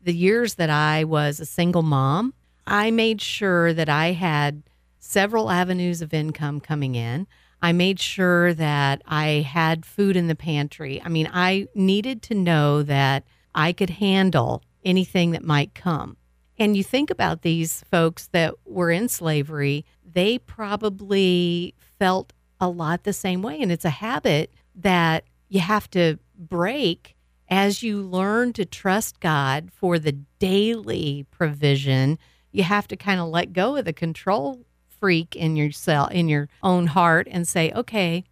the 0.02 0.16
years 0.16 0.56
that 0.56 0.70
I 0.70 1.04
was 1.04 1.42
a 1.42 1.46
single 1.46 1.84
mom, 1.84 2.34
I 2.66 2.90
made 2.90 3.22
sure 3.22 3.74
that 3.74 3.90
I 3.90 4.14
had 4.14 4.64
several 4.98 5.52
avenues 5.52 6.02
of 6.02 6.14
income 6.14 6.62
coming 6.62 6.96
in. 6.96 7.28
I 7.62 7.74
made 7.74 8.00
sure 8.00 8.54
that 8.54 9.02
I 9.06 9.46
had 9.46 9.86
food 9.86 10.16
in 10.16 10.28
the 10.28 10.36
pantry. 10.36 11.02
I 11.04 11.10
mean, 11.10 11.30
I 11.34 11.68
needed 11.76 12.22
to 12.24 12.34
know 12.34 12.84
that 12.84 13.26
I 13.54 13.74
could 13.74 13.90
handle 13.90 14.64
anything 14.86 15.32
that 15.32 15.44
might 15.44 15.76
come. 15.76 16.16
And 16.58 16.78
you 16.78 16.84
think 16.84 17.10
about 17.10 17.42
these 17.42 17.84
folks 17.92 18.28
that 18.28 18.54
were 18.64 18.90
in 18.90 19.10
slavery, 19.10 19.84
they 20.10 20.38
probably 20.40 21.76
felt 22.00 22.32
a 22.60 22.70
lot 22.70 23.04
the 23.04 23.14
same 23.14 23.42
way. 23.42 23.62
And 23.62 23.72
it's 23.72 23.86
a 23.86 23.90
habit 23.90 24.54
that 24.76 25.24
you 25.50 25.60
have 25.60 25.90
to 25.92 26.20
break 26.38 27.16
as 27.50 27.82
you 27.82 28.02
learn 28.02 28.54
to 28.54 28.66
trust 28.66 29.20
God 29.20 29.72
for 29.74 29.98
the 30.00 30.14
daily 30.40 31.26
provision. 31.32 32.20
You 32.52 32.64
have 32.64 32.88
to 32.90 32.98
kind 32.98 33.20
of 33.20 33.28
let 33.28 33.54
go 33.54 33.76
of 33.76 33.86
the 33.86 33.94
control 33.94 34.66
freak 35.00 35.36
in 35.36 35.56
yourself, 35.56 36.12
in 36.12 36.28
your 36.28 36.50
own 36.64 36.88
heart, 36.88 37.28
and 37.30 37.48
say, 37.48 37.72
okay, 37.74 38.24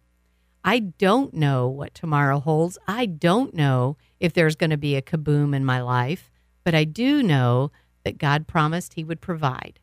I 0.64 0.80
don't 0.80 1.32
know 1.32 1.68
what 1.68 1.94
tomorrow 1.94 2.40
holds. 2.40 2.76
I 2.88 3.06
don't 3.06 3.54
know 3.54 3.96
if 4.18 4.32
there's 4.32 4.56
going 4.56 4.70
to 4.70 4.76
be 4.76 4.96
a 4.96 5.02
kaboom 5.02 5.54
in 5.54 5.64
my 5.64 5.80
life, 5.80 6.28
but 6.64 6.74
I 6.74 6.84
do 6.84 7.22
know 7.22 7.70
that 8.04 8.18
God 8.18 8.48
promised 8.48 8.94
He 8.94 9.04
would 9.04 9.20
provide. 9.20 9.78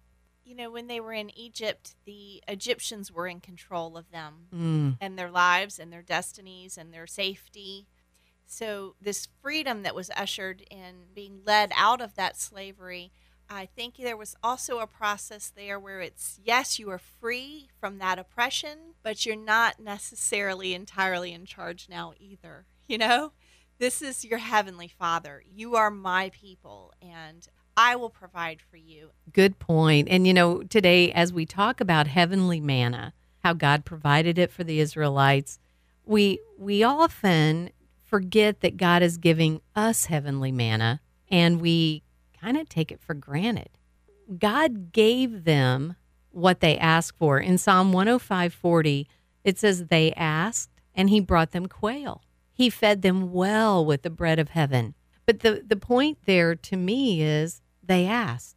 You 0.53 0.57
know, 0.65 0.69
when 0.69 0.85
they 0.85 0.99
were 0.99 1.13
in 1.13 1.35
Egypt, 1.35 1.95
the 2.05 2.43
Egyptians 2.47 3.11
were 3.11 3.27
in 3.27 3.39
control 3.39 3.97
of 3.97 4.11
them 4.11 4.49
Mm. 4.53 4.97
and 5.01 5.17
their 5.17 5.31
lives 5.31 5.79
and 5.79 5.91
their 5.91 6.03
destinies 6.03 6.77
and 6.77 6.93
their 6.93 7.07
safety. 7.07 7.87
So, 8.45 8.95
this 9.01 9.27
freedom 9.41 9.81
that 9.81 9.95
was 9.95 10.11
ushered 10.11 10.61
in 10.69 11.07
being 11.15 11.41
led 11.43 11.71
out 11.75 12.01
of 12.01 12.13
that 12.17 12.37
slavery, 12.37 13.11
I 13.49 13.65
think 13.65 13.95
there 13.97 14.15
was 14.15 14.35
also 14.43 14.77
a 14.77 14.85
process 14.85 15.49
there 15.49 15.79
where 15.79 16.01
it's 16.01 16.39
yes, 16.43 16.77
you 16.77 16.91
are 16.91 16.99
free 16.99 17.69
from 17.79 17.97
that 17.97 18.19
oppression, 18.19 18.93
but 19.01 19.25
you're 19.25 19.35
not 19.35 19.79
necessarily 19.79 20.75
entirely 20.75 21.33
in 21.33 21.47
charge 21.47 21.89
now 21.89 22.13
either. 22.19 22.67
You 22.85 22.99
know, 22.99 23.31
this 23.79 24.03
is 24.03 24.23
your 24.23 24.37
heavenly 24.37 24.87
Father. 24.87 25.41
You 25.47 25.75
are 25.77 25.89
my 25.89 26.29
people, 26.29 26.93
and 27.01 27.47
I 27.75 27.95
will 27.95 28.09
provide 28.09 28.61
for 28.61 28.77
you. 28.77 29.09
Good 29.31 29.59
point. 29.59 30.07
And 30.09 30.27
you 30.27 30.33
know, 30.33 30.63
today, 30.63 31.11
as 31.11 31.33
we 31.33 31.45
talk 31.45 31.81
about 31.81 32.07
heavenly 32.07 32.59
manna, 32.59 33.13
how 33.43 33.53
God 33.53 33.85
provided 33.85 34.37
it 34.37 34.51
for 34.51 34.63
the 34.63 34.79
Israelites, 34.79 35.59
we 36.05 36.39
we 36.57 36.83
often 36.83 37.71
forget 38.03 38.61
that 38.61 38.77
God 38.77 39.01
is 39.01 39.17
giving 39.17 39.61
us 39.75 40.05
heavenly 40.05 40.51
manna, 40.51 41.01
and 41.29 41.59
we 41.59 42.03
kind 42.39 42.57
of 42.57 42.69
take 42.69 42.91
it 42.91 43.01
for 43.01 43.13
granted. 43.13 43.69
God 44.37 44.91
gave 44.91 45.43
them 45.43 45.95
what 46.31 46.59
they 46.59 46.77
asked 46.77 47.17
for. 47.17 47.39
In 47.39 47.57
Psalm 47.57 47.91
105:40, 47.91 49.07
it 49.43 49.57
says 49.57 49.85
they 49.85 50.13
asked 50.13 50.69
and 50.95 51.09
he 51.09 51.19
brought 51.19 51.51
them 51.51 51.67
quail. 51.67 52.21
He 52.53 52.69
fed 52.69 53.01
them 53.01 53.33
well 53.33 53.83
with 53.83 54.03
the 54.03 54.09
bread 54.09 54.39
of 54.39 54.49
heaven. 54.49 54.93
But 55.25 55.39
the 55.39 55.63
the 55.65 55.75
point 55.75 56.19
there 56.25 56.55
to 56.55 56.77
me 56.77 57.21
is 57.23 57.61
they 57.83 58.05
asked. 58.05 58.55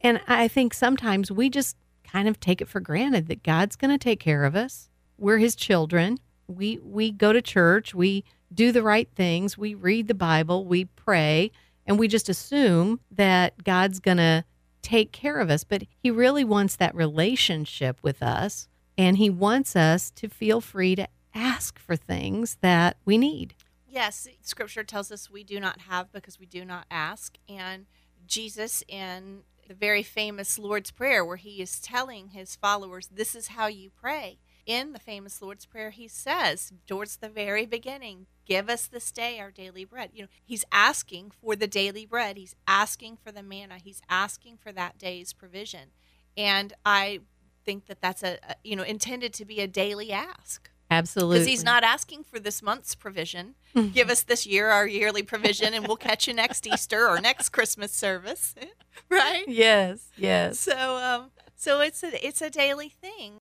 And 0.00 0.20
I 0.26 0.48
think 0.48 0.74
sometimes 0.74 1.30
we 1.30 1.48
just 1.48 1.76
kind 2.04 2.28
of 2.28 2.38
take 2.38 2.60
it 2.60 2.68
for 2.68 2.80
granted 2.80 3.26
that 3.28 3.42
God's 3.42 3.76
going 3.76 3.90
to 3.90 3.98
take 3.98 4.20
care 4.20 4.44
of 4.44 4.54
us. 4.54 4.88
We're 5.18 5.38
his 5.38 5.56
children. 5.56 6.18
We 6.46 6.78
we 6.82 7.10
go 7.10 7.32
to 7.32 7.40
church, 7.40 7.94
we 7.94 8.24
do 8.52 8.70
the 8.70 8.82
right 8.82 9.08
things, 9.16 9.56
we 9.56 9.74
read 9.74 10.08
the 10.08 10.14
Bible, 10.14 10.66
we 10.66 10.84
pray, 10.84 11.50
and 11.86 11.98
we 11.98 12.06
just 12.06 12.28
assume 12.28 13.00
that 13.10 13.64
God's 13.64 13.98
going 13.98 14.18
to 14.18 14.44
take 14.82 15.10
care 15.10 15.38
of 15.38 15.48
us, 15.50 15.64
but 15.64 15.84
he 15.96 16.10
really 16.10 16.44
wants 16.44 16.76
that 16.76 16.94
relationship 16.94 17.98
with 18.02 18.22
us 18.22 18.68
and 18.96 19.16
he 19.16 19.30
wants 19.30 19.74
us 19.74 20.10
to 20.12 20.28
feel 20.28 20.60
free 20.60 20.94
to 20.94 21.08
ask 21.34 21.78
for 21.78 21.96
things 21.96 22.58
that 22.60 22.96
we 23.04 23.18
need. 23.18 23.54
Yes, 23.88 24.28
scripture 24.42 24.84
tells 24.84 25.10
us 25.10 25.30
we 25.30 25.42
do 25.44 25.58
not 25.58 25.82
have 25.82 26.12
because 26.12 26.38
we 26.38 26.46
do 26.46 26.64
not 26.64 26.84
ask. 26.90 27.38
And 27.48 27.86
Jesus, 28.26 28.82
in 28.88 29.42
the 29.68 29.74
very 29.74 30.02
famous 30.02 30.58
Lord's 30.58 30.90
Prayer, 30.90 31.24
where 31.24 31.36
he 31.36 31.60
is 31.60 31.80
telling 31.80 32.28
his 32.28 32.56
followers, 32.56 33.08
This 33.12 33.34
is 33.34 33.48
how 33.48 33.66
you 33.66 33.90
pray. 33.90 34.38
In 34.66 34.92
the 34.92 34.98
famous 34.98 35.42
Lord's 35.42 35.66
Prayer, 35.66 35.90
he 35.90 36.08
says, 36.08 36.72
towards 36.86 37.16
the 37.16 37.28
very 37.28 37.66
beginning, 37.66 38.26
Give 38.46 38.68
us 38.68 38.86
this 38.86 39.10
day 39.10 39.40
our 39.40 39.50
daily 39.50 39.84
bread. 39.84 40.10
You 40.12 40.22
know, 40.22 40.28
he's 40.44 40.64
asking 40.70 41.32
for 41.40 41.56
the 41.56 41.66
daily 41.66 42.04
bread. 42.04 42.36
He's 42.36 42.54
asking 42.68 43.18
for 43.22 43.32
the 43.32 43.42
manna. 43.42 43.78
He's 43.82 44.02
asking 44.08 44.58
for 44.58 44.70
that 44.72 44.98
day's 44.98 45.32
provision. 45.32 45.90
And 46.36 46.74
I 46.84 47.20
think 47.64 47.86
that 47.86 48.00
that's 48.00 48.22
a, 48.22 48.38
you 48.62 48.76
know 48.76 48.82
intended 48.82 49.32
to 49.34 49.44
be 49.44 49.60
a 49.60 49.66
daily 49.66 50.12
ask 50.12 50.70
Absolutely. 50.94 51.36
because 51.36 51.48
he's 51.48 51.64
not 51.64 51.84
asking 51.84 52.24
for 52.24 52.38
this 52.38 52.62
month's 52.62 52.94
provision. 52.94 53.54
Give 53.92 54.08
us 54.08 54.22
this 54.22 54.46
year 54.46 54.70
our 54.70 54.86
yearly 54.86 55.22
provision, 55.22 55.74
and 55.74 55.86
we'll 55.86 55.96
catch 55.96 56.28
you 56.28 56.34
next 56.34 56.66
Easter 56.66 57.08
or 57.08 57.20
next 57.20 57.48
Christmas 57.50 57.92
service, 57.92 58.54
right? 59.08 59.44
Yes, 59.48 60.08
yes. 60.16 60.60
So, 60.60 60.96
um, 60.96 61.30
so 61.56 61.80
it's 61.80 62.02
a 62.02 62.26
it's 62.26 62.40
a 62.40 62.50
daily 62.50 62.88
thing. 62.88 63.38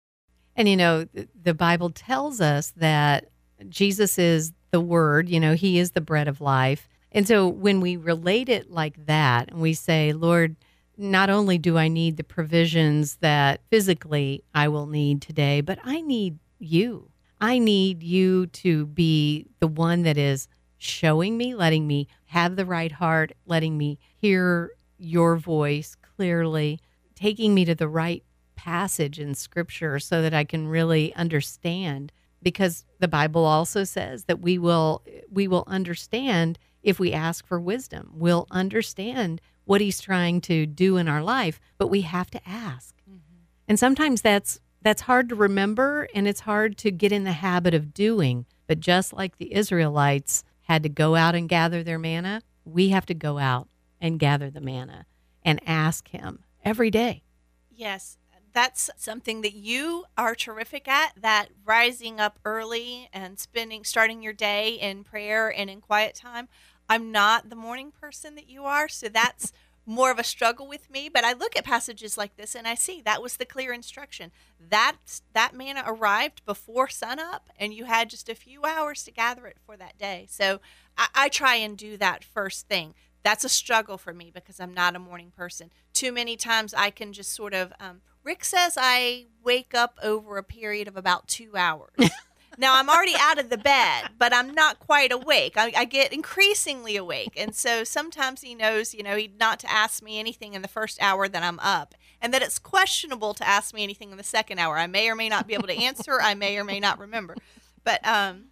And 0.55 0.67
you 0.67 0.77
know, 0.77 1.07
the 1.39 1.53
Bible 1.53 1.89
tells 1.89 2.41
us 2.41 2.74
that 2.77 3.29
Jesus 3.69 4.17
is 4.17 4.53
the 4.72 4.81
word, 4.81 5.29
you 5.29 5.39
know, 5.39 5.53
he 5.53 5.79
is 5.79 5.91
the 5.91 6.01
bread 6.01 6.27
of 6.27 6.41
life. 6.41 6.89
And 7.12 7.27
so 7.27 7.48
when 7.48 7.79
we 7.79 7.95
relate 7.95 8.50
it 8.50 8.72
like 8.72 9.05
that 9.05 9.50
and 9.50 9.62
we 9.62 9.74
say, 9.74 10.13
Lord, 10.13 10.55
not 10.98 11.29
only 11.29 11.57
do 11.57 11.77
I 11.77 11.88
need 11.88 12.17
the 12.17 12.24
provisions 12.24 13.17
that 13.17 13.62
physically 13.69 14.43
I 14.53 14.67
will 14.67 14.88
need 14.88 15.22
today, 15.22 15.62
but 15.62 15.79
I 15.83 16.01
need 16.01 16.39
you. 16.60 17.10
I 17.43 17.59
need 17.59 18.03
you 18.03 18.47
to 18.47 18.85
be 18.85 19.47
the 19.59 19.67
one 19.67 20.03
that 20.03 20.17
is 20.17 20.47
showing 20.77 21.35
me, 21.35 21.53
letting 21.53 21.85
me 21.85 22.07
have 22.27 22.55
the 22.55 22.65
right 22.65 22.93
heart, 22.93 23.33
letting 23.45 23.77
me 23.77 24.00
hear 24.15 24.71
your 24.97 25.35
voice 25.35 25.97
clearly, 26.15 26.79
taking 27.15 27.53
me 27.53 27.65
to 27.65 27.75
the 27.75 27.89
right 27.89 28.23
passage 28.55 29.19
in 29.19 29.35
scripture 29.35 30.00
so 30.00 30.21
that 30.21 30.33
I 30.33 30.45
can 30.45 30.69
really 30.69 31.13
understand 31.15 32.13
because 32.41 32.85
the 33.00 33.09
Bible 33.09 33.43
also 33.43 33.83
says 33.83 34.23
that 34.25 34.39
we 34.39 34.57
will 34.57 35.03
we 35.29 35.50
will 35.50 35.65
understand 35.67 36.57
if 36.81 36.97
we 36.97 37.12
ask 37.12 37.45
for 37.45 37.59
wisdom. 37.59 38.12
We'll 38.13 38.47
understand 38.51 39.41
what 39.65 39.81
he's 39.81 40.00
trying 40.00 40.39
to 40.41 40.65
do 40.65 40.95
in 40.95 41.09
our 41.09 41.21
life, 41.21 41.59
but 41.77 41.88
we 41.88 42.01
have 42.01 42.31
to 42.31 42.41
ask. 42.47 42.95
Mm-hmm. 43.01 43.43
And 43.67 43.77
sometimes 43.77 44.21
that's 44.21 44.62
that's 44.84 45.04
hard 45.04 45.30
to 45.30 45.36
remember 45.36 46.08
and 46.13 46.28
it's 46.28 46.42
hard 46.42 46.78
to 46.80 46.92
get 46.92 47.12
in 47.12 47.24
the 47.24 47.32
habit 47.32 47.74
of 47.74 47.94
doing. 47.94 48.46
But 48.68 48.80
just 48.80 49.13
like 49.13 49.38
the 49.38 49.54
Israelites 49.54 50.44
had 50.63 50.84
to 50.84 50.90
go 50.90 51.16
out 51.16 51.36
and 51.36 51.50
gather 51.50 51.84
their 51.84 52.00
manna, 52.00 52.42
we 52.66 52.90
have 52.90 53.06
to 53.08 53.13
go 53.13 53.38
out 53.38 53.68
and 54.00 54.20
gather 54.20 54.50
the 54.50 54.62
manna 54.62 55.06
and 55.44 55.62
ask 55.66 56.10
him 56.10 56.44
every 56.63 56.90
day. 56.90 57.24
Yes, 57.70 58.18
that's 58.54 58.90
something 58.98 59.42
that 59.42 59.54
you 59.54 60.06
are 60.18 60.36
terrific 60.36 60.88
at. 60.88 61.13
That 61.20 61.50
rising 61.66 62.20
up 62.20 62.40
early 62.46 63.10
and 63.12 63.40
spending 63.40 63.84
starting 63.84 64.22
your 64.22 64.34
day 64.34 64.74
in 64.74 65.04
prayer 65.04 65.50
and 65.50 65.70
in 65.70 65.82
quiet 65.82 66.16
time. 66.16 66.48
I'm 66.90 67.12
not 67.12 67.50
the 67.50 67.56
morning 67.56 67.92
person 67.92 68.36
that 68.36 68.50
you 68.50 68.66
are, 68.66 68.88
so 68.88 69.08
that's 69.10 69.52
more 69.86 70.12
of 70.12 70.20
a 70.20 70.24
struggle 70.24 70.68
with 70.68 70.90
me. 70.90 71.10
But 71.10 71.24
I 71.24 71.34
look 71.34 71.56
at 71.56 71.66
passages 71.66 72.18
like 72.18 72.36
this 72.36 72.56
and 72.56 72.68
I 72.68 72.75
see 72.75 73.02
that 73.02 73.22
was 73.22 73.38
the 73.38 73.46
clear 73.46 73.74
instruction. 73.74 74.32
That 74.60 74.98
that 75.34 75.54
manna 75.54 75.84
arrived 75.86 76.46
before 76.46 76.88
sunup, 76.90 77.50
and 77.58 77.74
you 77.74 77.86
had 77.86 78.10
just 78.10 78.30
a 78.30 78.36
few 78.36 78.63
hours 78.63 79.04
to 79.04 79.12
gather 79.12 79.46
it 79.48 79.58
for 79.66 79.78
that 79.78 79.98
day. 79.98 80.25
So 80.30 80.62
I, 80.98 81.08
I 81.16 81.30
try 81.30 81.56
and 81.56 81.78
do 81.78 81.98
that 81.98 82.24
first 82.24 82.68
thing. 82.68 82.94
That's 83.24 83.46
a 83.46 83.50
struggle 83.50 83.98
for 83.98 84.13
me 84.13 84.32
because 84.34 84.60
I'm 84.60 84.74
not 84.74 84.96
a 84.96 85.00
morning 85.00 85.32
person. 85.36 85.72
Too 85.94 86.12
many 86.12 86.36
times 86.36 86.74
I 86.74 86.90
can 86.90 87.13
just 87.13 87.34
sort 87.34 87.54
of. 87.54 87.74
Um, 87.80 88.02
Rick 88.24 88.46
says 88.46 88.78
I 88.80 89.25
wake 89.44 89.74
up 89.74 89.98
over 90.02 90.38
a 90.38 90.44
period 90.44 90.88
of 90.88 90.96
about 90.96 91.28
two 91.28 91.52
hours. 91.56 91.92
Now 92.57 92.75
I'm 92.75 92.89
already 92.89 93.15
out 93.19 93.39
of 93.39 93.50
the 93.50 93.57
bed, 93.57 94.10
but 94.17 94.33
I'm 94.33 94.53
not 94.53 94.79
quite 94.79 95.12
awake. 95.12 95.53
I, 95.57 95.74
I, 95.75 95.86
get 95.86 96.13
increasingly 96.13 96.95
awake, 96.95 97.33
and 97.36 97.55
so 97.55 97.83
sometimes 97.83 98.41
he 98.41 98.55
knows, 98.55 98.93
you 98.93 99.03
know, 99.03 99.15
he 99.15 99.31
not 99.39 99.60
to 99.62 99.72
ask 99.72 100.03
me 100.03 100.19
anything 100.19 100.53
in 100.53 100.62
the 100.62 100.67
first 100.67 101.01
hour 101.01 101.27
that 101.27 101.43
I'm 101.43 101.60
up, 101.60 101.95
and 102.22 102.33
that 102.33 102.41
it's 102.41 102.60
questionable 102.60 103.33
to 103.33 103.48
ask 103.48 103.74
me 103.74 103.83
anything 103.83 104.12
in 104.12 104.17
the 104.17 104.24
second 104.24 104.60
hour. 104.60 104.77
I 104.77 104.88
may 104.88 105.10
or 105.10 105.15
may 105.15 105.29
not 105.29 105.48
be 105.48 105.53
able 105.53 105.67
to 105.67 105.77
answer. 105.77 106.19
I 106.22 106.33
may 106.36 106.57
or 106.57 106.63
may 106.63 106.79
not 106.79 107.00
remember, 107.00 107.36
but 107.83 108.05
um, 108.07 108.45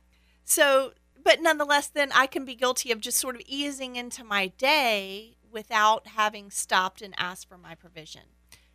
so 0.43 0.93
but 1.23 1.41
nonetheless, 1.41 1.87
then 1.87 2.11
I 2.13 2.27
can 2.27 2.45
be 2.45 2.55
guilty 2.55 2.91
of 2.91 2.99
just 2.99 3.19
sort 3.19 3.35
of 3.35 3.41
easing 3.45 3.95
into 3.95 4.23
my 4.23 4.47
day 4.47 5.37
without 5.51 6.07
having 6.07 6.49
stopped 6.49 7.01
and 7.01 7.13
asked 7.17 7.47
for 7.47 7.57
my 7.57 7.75
provision. 7.75 8.23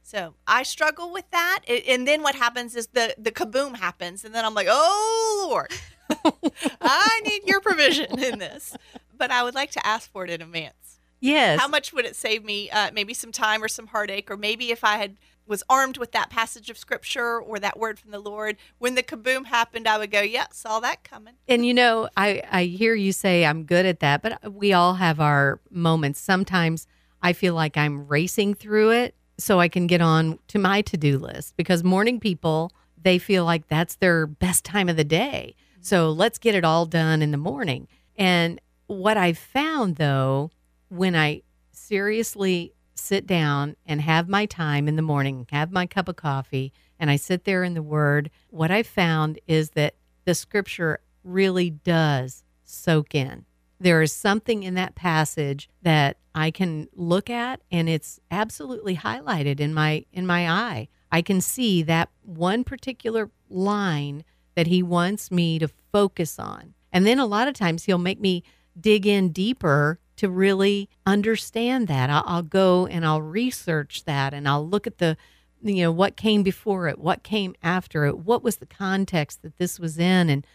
So 0.07 0.35
I 0.47 0.63
struggle 0.63 1.13
with 1.13 1.29
that, 1.33 1.63
and 1.69 2.07
then 2.07 2.23
what 2.23 2.37
happens 2.37 2.77
is 2.77 2.87
the 2.93 3.13
the 3.19 3.33
kaboom 3.33 3.75
happens, 3.75 4.25
and 4.25 4.33
then 4.33 4.45
I'm 4.45 4.55
like, 4.55 4.69
oh 4.71 5.49
Lord, 5.51 5.73
I 6.81 7.21
need 7.25 7.43
your 7.45 7.61
provision 7.61 8.17
in 8.17 8.39
this. 8.39 8.77
But 9.19 9.33
I 9.33 9.43
would 9.43 9.57
like 9.57 9.73
to 9.73 9.85
ask 9.85 10.09
for 10.13 10.23
it 10.23 10.31
in 10.31 10.43
advance. 10.43 11.01
Yes. 11.19 11.59
How 11.59 11.67
much 11.67 11.93
would 11.93 12.05
it 12.05 12.15
save 12.15 12.45
me? 12.45 12.71
Uh, 12.71 12.93
maybe 12.95 13.15
some 13.15 13.33
time 13.33 13.65
or 13.65 13.67
some 13.67 13.89
heartache, 13.89 14.31
or 14.31 14.37
maybe 14.37 14.71
if 14.71 14.85
I 14.85 14.99
had 14.99 15.17
was 15.45 15.65
armed 15.69 15.99
with 15.99 16.13
that 16.13 16.31
passage 16.31 16.71
of 16.71 16.79
scripture 16.79 17.41
or 17.41 17.59
that 17.59 17.77
word 17.77 17.99
from 17.99 18.13
the 18.13 18.21
Lord, 18.21 18.59
when 18.79 18.95
the 18.95 19.03
kaboom 19.03 19.47
happened, 19.47 19.89
I 19.89 19.99
would 19.99 20.13
go, 20.13 20.21
"Yeah, 20.21 20.47
saw 20.53 20.79
that 20.79 21.03
coming." 21.03 21.35
And 21.49 21.67
you 21.67 21.75
know, 21.75 22.09
I 22.17 22.45
I 22.49 22.65
hear 22.67 22.95
you 22.95 23.11
say 23.11 23.45
I'm 23.45 23.65
good 23.65 23.85
at 23.85 23.99
that, 23.99 24.23
but 24.23 24.53
we 24.53 24.73
all 24.73 24.95
have 24.95 25.19
our 25.19 25.59
moments. 25.69 26.21
Sometimes 26.21 26.87
I 27.21 27.33
feel 27.33 27.55
like 27.55 27.77
I'm 27.77 28.07
racing 28.07 28.55
through 28.55 28.91
it 28.91 29.17
so 29.39 29.61
I 29.61 29.69
can 29.69 29.87
get 29.87 30.01
on 30.01 30.39
to 30.49 30.59
my 30.59 30.83
to 30.83 30.97
do 30.97 31.19
list 31.19 31.57
because 31.57 31.85
morning 31.85 32.21
people, 32.21 32.73
they 33.01 33.19
feel 33.19 33.45
like 33.45 33.69
that's 33.69 33.97
their 33.97 34.27
best 34.27 34.65
time 34.65 34.89
of 34.89 34.97
the 34.97 35.05
day. 35.05 35.55
Mm-hmm. 35.57 35.83
So 35.83 36.11
let's 36.11 36.39
get 36.39 36.55
it 36.55 36.65
all 36.65 36.87
done 36.87 37.23
in 37.23 37.31
the 37.31 37.37
morning. 37.37 37.89
And 38.17 38.61
what 38.87 39.17
I 39.17 39.33
found 39.33 39.97
though, 39.97 40.51
when 40.89 41.15
I 41.15 41.43
seriously 41.73 42.73
sit 42.95 43.27
down 43.27 43.77
and 43.85 44.01
have 44.01 44.29
my 44.29 44.47
time 44.47 44.89
in 44.89 44.97
the 44.97 45.03
morning, 45.03 45.47
have 45.51 45.71
my 45.71 45.87
cup 45.87 46.09
of 46.09 46.17
coffee, 46.17 46.73
and 46.99 47.11
I 47.11 47.17
sit 47.17 47.45
there 47.45 47.63
in 47.63 47.75
the 47.75 47.83
Word, 47.83 48.31
what 48.49 48.71
I 48.71 48.83
found 48.83 49.39
is 49.47 49.71
that 49.71 49.95
the 50.25 50.35
scripture 50.35 51.01
really 51.23 51.71
does 51.71 52.43
soak 52.65 53.15
in 53.15 53.45
there 53.79 54.03
is 54.03 54.13
something 54.13 54.63
in 54.63 54.75
that 54.75 54.95
passage 54.95 55.69
that 55.83 56.17
I 56.35 56.51
can 56.51 56.89
look 56.95 57.31
at 57.31 57.61
and 57.71 57.89
it's 57.89 58.21
absolutely 58.31 58.97
highlighted 58.97 59.61
in 59.61 59.75
my 59.75 60.05
in 60.13 60.27
my 60.27 60.49
eye. 60.49 60.89
I 61.11 61.23
can 61.23 61.41
see 61.41 61.83
that 61.83 62.11
one 62.23 62.65
particular 62.65 63.31
line 63.49 64.25
that 64.55 64.67
he 64.67 64.83
wants 64.83 65.31
me 65.31 65.59
to 65.59 65.69
focus 65.93 66.39
on. 66.39 66.75
And 66.93 67.07
then 67.07 67.19
a 67.19 67.27
lot 67.27 67.49
of 67.49 67.55
times 67.55 67.85
he'll 67.85 67.99
make 67.99 68.21
me 68.21 68.43
dig 68.79 69.07
in 69.07 69.31
deeper 69.31 69.99
to 70.17 70.31
really 70.31 70.89
understand 71.05 71.89
that. 71.89 72.11
I'll, 72.11 72.25
I'll 72.27 72.43
go 72.43 72.87
and 72.87 73.05
I'll 73.05 73.23
research 73.23 74.05
that 74.05 74.33
and 74.33 74.49
I'll 74.49 74.67
look 74.67 74.87
at 74.87 74.99
the 74.99 75.17
you 75.63 75.83
know 75.83 75.93
what 75.93 76.17
came 76.17 76.43
before 76.43 76.87
it, 76.89 76.99
what 76.99 77.23
came 77.23 77.55
after 77.63 78.05
it, 78.05 78.19
what 78.19 78.43
was 78.43 78.57
the 78.57 78.67
context 78.67 79.43
that 79.43 79.57
this 79.59 79.81
was 79.81 79.99
in 79.99 80.29
and 80.29 80.47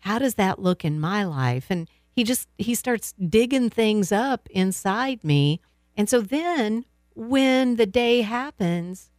how 0.00 0.18
does 0.18 0.34
that 0.34 0.58
look 0.58 0.84
in 0.84 1.00
my 1.00 1.24
life? 1.24 1.66
And 1.70 1.88
he 2.12 2.24
just 2.24 2.48
he 2.58 2.74
starts 2.74 3.12
digging 3.12 3.70
things 3.70 4.12
up 4.12 4.48
inside 4.50 5.22
me. 5.24 5.60
And 5.96 6.08
so 6.08 6.20
then 6.20 6.84
when 7.14 7.76
the 7.76 7.86
day 7.86 8.22
happens 8.22 9.10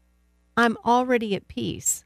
i'm 0.57 0.77
already 0.85 1.35
at 1.35 1.47
peace 1.47 2.03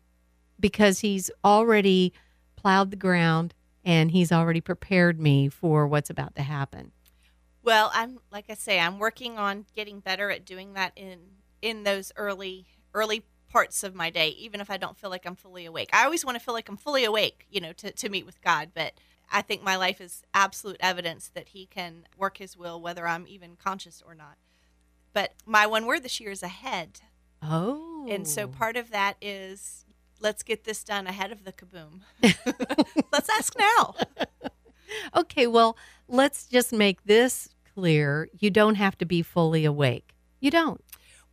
because 0.60 1.00
he's 1.00 1.32
already 1.44 2.14
plowed 2.56 2.92
the 2.92 2.98
ground 2.98 3.54
and 3.84 4.12
he's 4.12 4.32
already 4.32 4.62
prepared 4.62 5.20
me 5.20 5.48
for 5.48 5.88
what's 5.88 6.10
about 6.10 6.36
to 6.36 6.42
happen. 6.42 6.92
Well 7.64 7.92
i'm 7.94 8.20
like 8.32 8.46
i 8.50 8.56
say 8.56 8.80
i'm 8.80 9.00
working 9.00 9.38
on 9.38 9.66
getting 9.76 10.00
better 10.00 10.32
at 10.32 10.46
doing 10.46 10.74
that 10.74 10.92
in 10.96 11.20
in 11.62 11.84
those 11.84 12.12
early 12.16 12.66
early 12.94 13.24
parts 13.50 13.84
of 13.84 13.96
my 13.96 14.10
day 14.10 14.30
even 14.30 14.60
if 14.60 14.70
i 14.70 14.78
don't 14.78 14.98
feel 14.98 15.10
like 15.10 15.26
i'm 15.26 15.36
fully 15.36 15.66
awake. 15.66 15.90
I 15.94 16.04
always 16.04 16.26
want 16.26 16.38
to 16.38 16.44
feel 16.44 16.54
like 16.54 16.68
i'm 16.68 16.78
fully 16.78 17.06
awake 17.06 17.46
you 17.50 17.62
know 17.62 17.74
to, 17.74 17.92
to 17.92 18.10
meet 18.10 18.26
with 18.26 18.42
god 18.42 18.72
but 18.74 18.94
I 19.32 19.42
think 19.42 19.64
my 19.64 19.76
life 19.76 20.00
is 20.00 20.24
absolute 20.34 20.78
evidence 20.80 21.30
that 21.34 21.50
he 21.50 21.66
can 21.66 22.08
work 22.18 22.38
his 22.38 22.58
will 22.58 22.80
whether 22.82 23.08
I'm 23.08 23.28
even 23.28 23.56
conscious 23.56 24.02
or 24.06 24.16
not. 24.16 24.38
But 25.14 25.34
my 25.46 25.66
one 25.66 25.86
word 25.86 26.04
this 26.04 26.20
year 26.20 26.32
is 26.32 26.44
ahead. 26.44 27.02
Oh. 27.42 28.06
And 28.10 28.28
so 28.28 28.44
oh. 28.44 28.48
part 28.48 28.76
of 28.76 28.92
that 28.92 29.16
is 29.22 29.86
let's 30.20 30.44
get 30.44 30.64
this 30.64 30.84
done 30.84 31.08
ahead 31.08 31.32
of 31.32 31.44
the 31.44 31.54
kaboom. 31.54 32.02
let's 33.12 33.30
ask 33.30 33.58
now. 33.58 33.96
okay, 35.16 35.48
well, 35.48 35.78
let's 36.08 36.46
just 36.46 36.74
make 36.74 37.04
this 37.06 37.50
clear. 37.74 38.30
You 38.40 38.50
don't 38.50 38.76
have 38.76 38.98
to 39.00 39.06
be 39.06 39.22
fully 39.22 39.66
awake. 39.66 40.14
You 40.40 40.52
don't. 40.52 40.82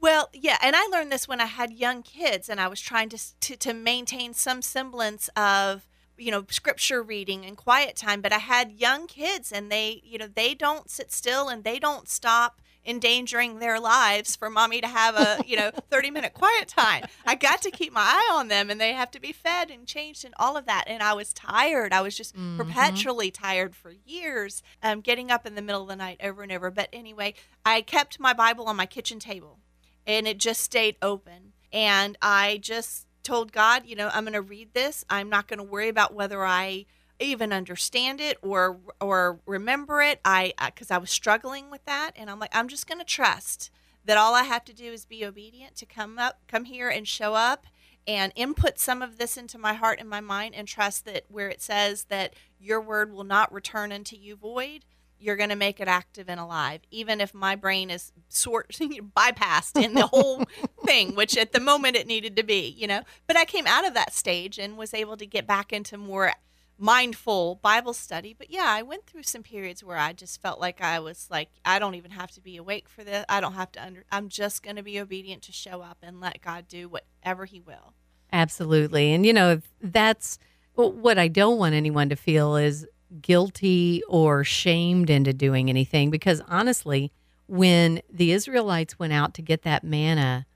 Well, 0.00 0.30
yeah, 0.32 0.58
and 0.60 0.74
I 0.74 0.86
learned 0.86 1.12
this 1.12 1.28
when 1.28 1.40
I 1.40 1.46
had 1.46 1.72
young 1.72 2.02
kids 2.02 2.48
and 2.48 2.60
I 2.60 2.66
was 2.66 2.80
trying 2.80 3.08
to 3.10 3.18
to, 3.40 3.56
to 3.56 3.72
maintain 3.72 4.34
some 4.34 4.60
semblance 4.60 5.28
of 5.36 5.88
you 6.22 6.30
know 6.30 6.44
scripture 6.48 7.02
reading 7.02 7.44
and 7.44 7.56
quiet 7.56 7.96
time 7.96 8.20
but 8.20 8.32
i 8.32 8.38
had 8.38 8.72
young 8.72 9.06
kids 9.06 9.50
and 9.50 9.70
they 9.70 10.00
you 10.04 10.18
know 10.18 10.28
they 10.32 10.54
don't 10.54 10.90
sit 10.90 11.10
still 11.10 11.48
and 11.48 11.64
they 11.64 11.78
don't 11.78 12.08
stop 12.08 12.60
endangering 12.84 13.58
their 13.58 13.78
lives 13.78 14.34
for 14.34 14.50
mommy 14.50 14.80
to 14.80 14.88
have 14.88 15.14
a 15.14 15.42
you 15.46 15.56
know 15.56 15.70
30 15.90 16.10
minute 16.10 16.34
quiet 16.34 16.68
time. 16.68 17.04
I 17.24 17.34
got 17.34 17.62
to 17.62 17.70
keep 17.70 17.92
my 17.92 18.00
eye 18.00 18.30
on 18.34 18.48
them 18.48 18.70
and 18.70 18.80
they 18.80 18.92
have 18.92 19.10
to 19.12 19.20
be 19.20 19.32
fed 19.32 19.70
and 19.70 19.86
changed 19.86 20.24
and 20.24 20.34
all 20.38 20.56
of 20.56 20.66
that. 20.66 20.84
And 20.86 21.02
i 21.02 21.12
was 21.12 21.32
tired. 21.32 21.92
I 21.92 22.00
was 22.00 22.16
just 22.16 22.34
mm-hmm. 22.34 22.56
perpetually 22.56 23.30
tired 23.30 23.74
for 23.74 23.92
years 24.04 24.62
um, 24.82 25.00
getting 25.00 25.30
up 25.30 25.46
in 25.46 25.54
the 25.54 25.62
middle 25.62 25.82
of 25.82 25.88
the 25.88 25.96
night 25.96 26.20
over 26.22 26.42
and 26.42 26.52
over. 26.52 26.70
But 26.70 26.88
anyway 26.92 27.34
i 27.64 27.80
kept 27.80 28.18
my 28.18 28.32
bible 28.32 28.66
on 28.66 28.76
my 28.76 28.86
kitchen 28.86 29.18
table 29.18 29.58
and 30.06 30.26
it 30.26 30.38
just 30.38 30.60
stayed 30.60 30.96
open. 31.00 31.52
And 31.72 32.18
i 32.20 32.58
just 32.60 33.06
told 33.22 33.52
God, 33.52 33.86
you 33.86 33.96
know, 33.96 34.10
I'm 34.12 34.24
going 34.24 34.32
to 34.34 34.42
read 34.42 34.74
this. 34.74 35.04
I'm 35.08 35.28
not 35.28 35.48
going 35.48 35.58
to 35.58 35.64
worry 35.64 35.88
about 35.88 36.14
whether 36.14 36.44
I 36.44 36.86
even 37.20 37.52
understand 37.52 38.20
it 38.20 38.36
or 38.42 38.78
or 39.00 39.38
remember 39.46 40.02
it. 40.02 40.20
I 40.24 40.52
because 40.66 40.90
I 40.90 40.98
was 40.98 41.10
struggling 41.10 41.70
with 41.70 41.84
that, 41.84 42.12
and 42.16 42.28
I'm 42.30 42.38
like, 42.38 42.54
I'm 42.54 42.68
just 42.68 42.86
going 42.86 42.98
to 42.98 43.04
trust 43.04 43.70
that 44.04 44.18
all 44.18 44.34
I 44.34 44.42
have 44.42 44.64
to 44.64 44.74
do 44.74 44.86
is 44.92 45.04
be 45.04 45.24
obedient 45.24 45.76
to 45.76 45.86
come 45.86 46.18
up, 46.18 46.40
come 46.48 46.64
here, 46.64 46.88
and 46.88 47.06
show 47.06 47.34
up 47.34 47.66
and 48.06 48.32
input 48.34 48.78
some 48.78 49.00
of 49.00 49.16
this 49.16 49.36
into 49.36 49.58
my 49.58 49.74
heart 49.74 50.00
and 50.00 50.08
my 50.08 50.20
mind 50.20 50.54
and 50.54 50.66
trust 50.66 51.04
that 51.04 51.24
where 51.28 51.48
it 51.48 51.62
says 51.62 52.04
that 52.04 52.34
your 52.58 52.80
word 52.80 53.12
will 53.12 53.24
not 53.24 53.52
return 53.52 53.92
unto 53.92 54.16
you 54.16 54.34
void 54.34 54.84
you're 55.22 55.36
going 55.36 55.50
to 55.50 55.56
make 55.56 55.80
it 55.80 55.88
active 55.88 56.28
and 56.28 56.40
alive, 56.40 56.80
even 56.90 57.20
if 57.20 57.32
my 57.32 57.54
brain 57.54 57.90
is 57.90 58.12
sort 58.28 58.68
bypassed 59.16 59.82
in 59.82 59.94
the 59.94 60.06
whole 60.06 60.44
thing, 60.84 61.14
which 61.14 61.36
at 61.36 61.52
the 61.52 61.60
moment 61.60 61.96
it 61.96 62.06
needed 62.06 62.36
to 62.36 62.42
be, 62.42 62.68
you 62.68 62.86
know. 62.86 63.02
But 63.26 63.36
I 63.36 63.44
came 63.44 63.66
out 63.66 63.86
of 63.86 63.94
that 63.94 64.12
stage 64.12 64.58
and 64.58 64.76
was 64.76 64.92
able 64.92 65.16
to 65.16 65.26
get 65.26 65.46
back 65.46 65.72
into 65.72 65.96
more 65.96 66.32
mindful 66.78 67.60
Bible 67.62 67.92
study. 67.92 68.34
But 68.36 68.50
yeah, 68.50 68.66
I 68.66 68.82
went 68.82 69.06
through 69.06 69.22
some 69.22 69.44
periods 69.44 69.84
where 69.84 69.96
I 69.96 70.12
just 70.12 70.42
felt 70.42 70.60
like 70.60 70.80
I 70.80 70.98
was 70.98 71.28
like, 71.30 71.50
I 71.64 71.78
don't 71.78 71.94
even 71.94 72.10
have 72.10 72.32
to 72.32 72.40
be 72.40 72.56
awake 72.56 72.88
for 72.88 73.04
this. 73.04 73.24
I 73.28 73.40
don't 73.40 73.54
have 73.54 73.70
to 73.72 73.82
under. 73.82 74.04
I'm 74.10 74.28
just 74.28 74.62
going 74.62 74.76
to 74.76 74.82
be 74.82 74.98
obedient 74.98 75.42
to 75.42 75.52
show 75.52 75.82
up 75.82 75.98
and 76.02 76.20
let 76.20 76.42
God 76.42 76.66
do 76.66 76.88
whatever 76.88 77.44
He 77.44 77.60
will. 77.60 77.94
Absolutely, 78.32 79.12
and 79.12 79.24
you 79.24 79.32
know 79.32 79.60
that's 79.80 80.38
what 80.74 81.18
I 81.18 81.28
don't 81.28 81.58
want 81.58 81.74
anyone 81.74 82.08
to 82.08 82.16
feel 82.16 82.56
is 82.56 82.86
guilty 83.20 84.02
or 84.08 84.44
shamed 84.44 85.10
into 85.10 85.32
doing 85.32 85.68
anything 85.68 86.10
because 86.10 86.40
honestly, 86.48 87.12
when 87.46 88.00
the 88.10 88.32
Israelites 88.32 88.98
went 88.98 89.12
out 89.12 89.34
to 89.34 89.42
get 89.42 89.62
that 89.62 89.84
manna, 89.84 90.46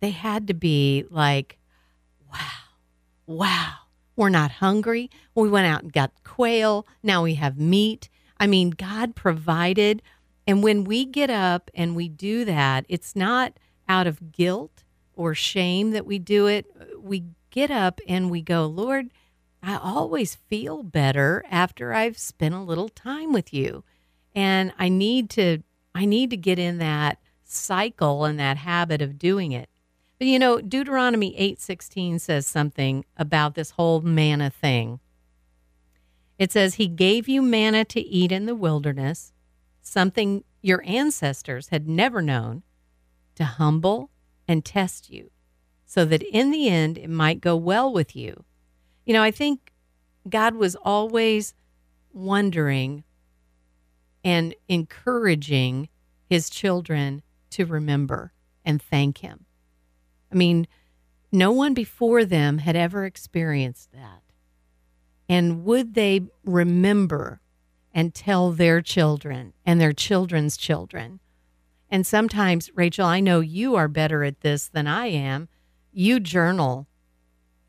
they 0.00 0.10
had 0.10 0.46
to 0.46 0.54
be 0.54 1.04
like, 1.10 1.58
wow, 2.30 2.38
wow, 3.26 3.72
we're 4.16 4.28
not 4.28 4.52
hungry. 4.52 5.10
We 5.34 5.48
went 5.48 5.66
out 5.66 5.82
and 5.82 5.92
got 5.92 6.12
quail. 6.22 6.86
Now 7.02 7.22
we 7.24 7.34
have 7.34 7.58
meat. 7.58 8.08
I 8.38 8.46
mean, 8.46 8.70
God 8.70 9.14
provided. 9.14 10.02
And 10.46 10.62
when 10.62 10.84
we 10.84 11.04
get 11.04 11.30
up 11.30 11.70
and 11.74 11.96
we 11.96 12.08
do 12.08 12.44
that, 12.44 12.84
it's 12.88 13.16
not 13.16 13.54
out 13.88 14.06
of 14.06 14.32
guilt 14.32 14.84
or 15.16 15.34
shame 15.34 15.92
that 15.92 16.06
we 16.06 16.18
do 16.18 16.46
it. 16.46 16.66
We 17.00 17.24
get 17.50 17.70
up 17.70 18.00
and 18.06 18.30
we 18.30 18.42
go, 18.42 18.66
Lord, 18.66 19.10
I 19.66 19.78
always 19.82 20.34
feel 20.34 20.82
better 20.82 21.42
after 21.50 21.94
I've 21.94 22.18
spent 22.18 22.54
a 22.54 22.60
little 22.60 22.90
time 22.90 23.32
with 23.32 23.54
you. 23.54 23.82
And 24.34 24.72
I 24.78 24.88
need 24.88 25.30
to 25.30 25.62
I 25.94 26.04
need 26.04 26.30
to 26.30 26.36
get 26.36 26.58
in 26.58 26.78
that 26.78 27.18
cycle 27.44 28.24
and 28.24 28.38
that 28.38 28.58
habit 28.58 29.00
of 29.00 29.18
doing 29.18 29.52
it. 29.52 29.70
But 30.18 30.26
you 30.26 30.38
know, 30.38 30.60
Deuteronomy 30.60 31.34
8:16 31.38 32.18
says 32.18 32.46
something 32.46 33.04
about 33.16 33.54
this 33.54 33.70
whole 33.72 34.00
manna 34.00 34.50
thing. 34.50 35.00
It 36.38 36.52
says 36.52 36.74
he 36.74 36.88
gave 36.88 37.28
you 37.28 37.40
manna 37.40 37.84
to 37.86 38.00
eat 38.00 38.32
in 38.32 38.46
the 38.46 38.56
wilderness, 38.56 39.32
something 39.80 40.44
your 40.60 40.82
ancestors 40.84 41.68
had 41.68 41.88
never 41.88 42.20
known, 42.20 42.64
to 43.36 43.44
humble 43.44 44.10
and 44.48 44.64
test 44.64 45.10
you, 45.10 45.30
so 45.86 46.04
that 46.04 46.22
in 46.22 46.50
the 46.50 46.68
end 46.68 46.98
it 46.98 47.08
might 47.08 47.40
go 47.40 47.56
well 47.56 47.92
with 47.92 48.16
you. 48.16 48.44
You 49.04 49.12
know, 49.12 49.22
I 49.22 49.30
think 49.30 49.72
God 50.28 50.54
was 50.54 50.76
always 50.76 51.54
wondering 52.12 53.04
and 54.22 54.54
encouraging 54.68 55.88
his 56.28 56.48
children 56.48 57.22
to 57.50 57.66
remember 57.66 58.32
and 58.64 58.80
thank 58.80 59.18
him. 59.18 59.44
I 60.32 60.36
mean, 60.36 60.66
no 61.30 61.52
one 61.52 61.74
before 61.74 62.24
them 62.24 62.58
had 62.58 62.76
ever 62.76 63.04
experienced 63.04 63.92
that. 63.92 64.22
And 65.28 65.64
would 65.64 65.94
they 65.94 66.22
remember 66.44 67.40
and 67.92 68.14
tell 68.14 68.52
their 68.52 68.80
children 68.80 69.52
and 69.64 69.80
their 69.80 69.92
children's 69.92 70.56
children? 70.56 71.20
And 71.90 72.06
sometimes, 72.06 72.70
Rachel, 72.74 73.06
I 73.06 73.20
know 73.20 73.40
you 73.40 73.74
are 73.74 73.88
better 73.88 74.24
at 74.24 74.40
this 74.40 74.68
than 74.68 74.86
I 74.86 75.06
am. 75.06 75.48
You 75.92 76.18
journal. 76.20 76.88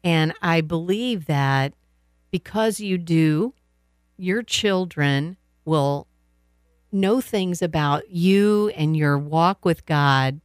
And 0.06 0.34
I 0.40 0.62
believe 0.62 1.26
that 1.26 1.74
because 2.30 2.80
you 2.80 3.00
do, 3.00 3.56
your 4.18 4.44
children 4.44 5.36
will 5.66 6.06
know 6.92 7.20
things 7.20 7.62
about 7.62 8.10
you 8.10 8.70
and 8.76 8.96
your 8.96 9.18
walk 9.18 9.66
with 9.66 9.86
God, 9.88 10.40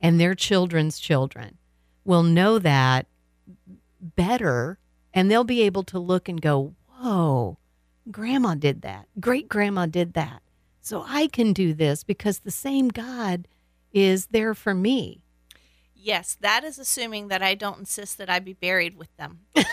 and 0.00 0.20
their 0.20 0.34
children's 0.34 1.00
children 1.00 1.58
will 2.04 2.22
know 2.22 2.60
that 2.60 3.06
better, 4.00 4.78
and 5.12 5.28
they'll 5.28 5.44
be 5.44 5.62
able 5.62 5.82
to 5.84 5.98
look 5.98 6.28
and 6.28 6.40
go, 6.40 6.74
Whoa, 6.98 7.58
grandma 8.10 8.54
did 8.54 8.82
that. 8.82 9.08
Great 9.18 9.48
grandma 9.48 9.86
did 9.86 10.14
that. 10.14 10.42
So 10.80 11.04
I 11.08 11.26
can 11.26 11.52
do 11.52 11.74
this 11.74 12.04
because 12.04 12.38
the 12.38 12.50
same 12.52 12.88
God 12.88 13.48
is 13.92 14.26
there 14.26 14.54
for 14.54 14.74
me. 14.74 15.22
Yes, 16.04 16.36
that 16.40 16.64
is 16.64 16.78
assuming 16.78 17.28
that 17.28 17.42
I 17.42 17.54
don't 17.54 17.78
insist 17.78 18.18
that 18.18 18.28
I 18.28 18.40
be 18.40 18.54
buried 18.54 18.96
with 18.96 19.14
them. 19.16 19.40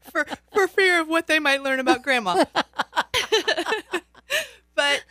for 0.00 0.26
for 0.52 0.66
fear 0.68 1.00
of 1.00 1.08
what 1.08 1.26
they 1.26 1.38
might 1.38 1.62
learn 1.62 1.80
about 1.80 2.02
grandma. 2.02 2.44
but 4.74 5.04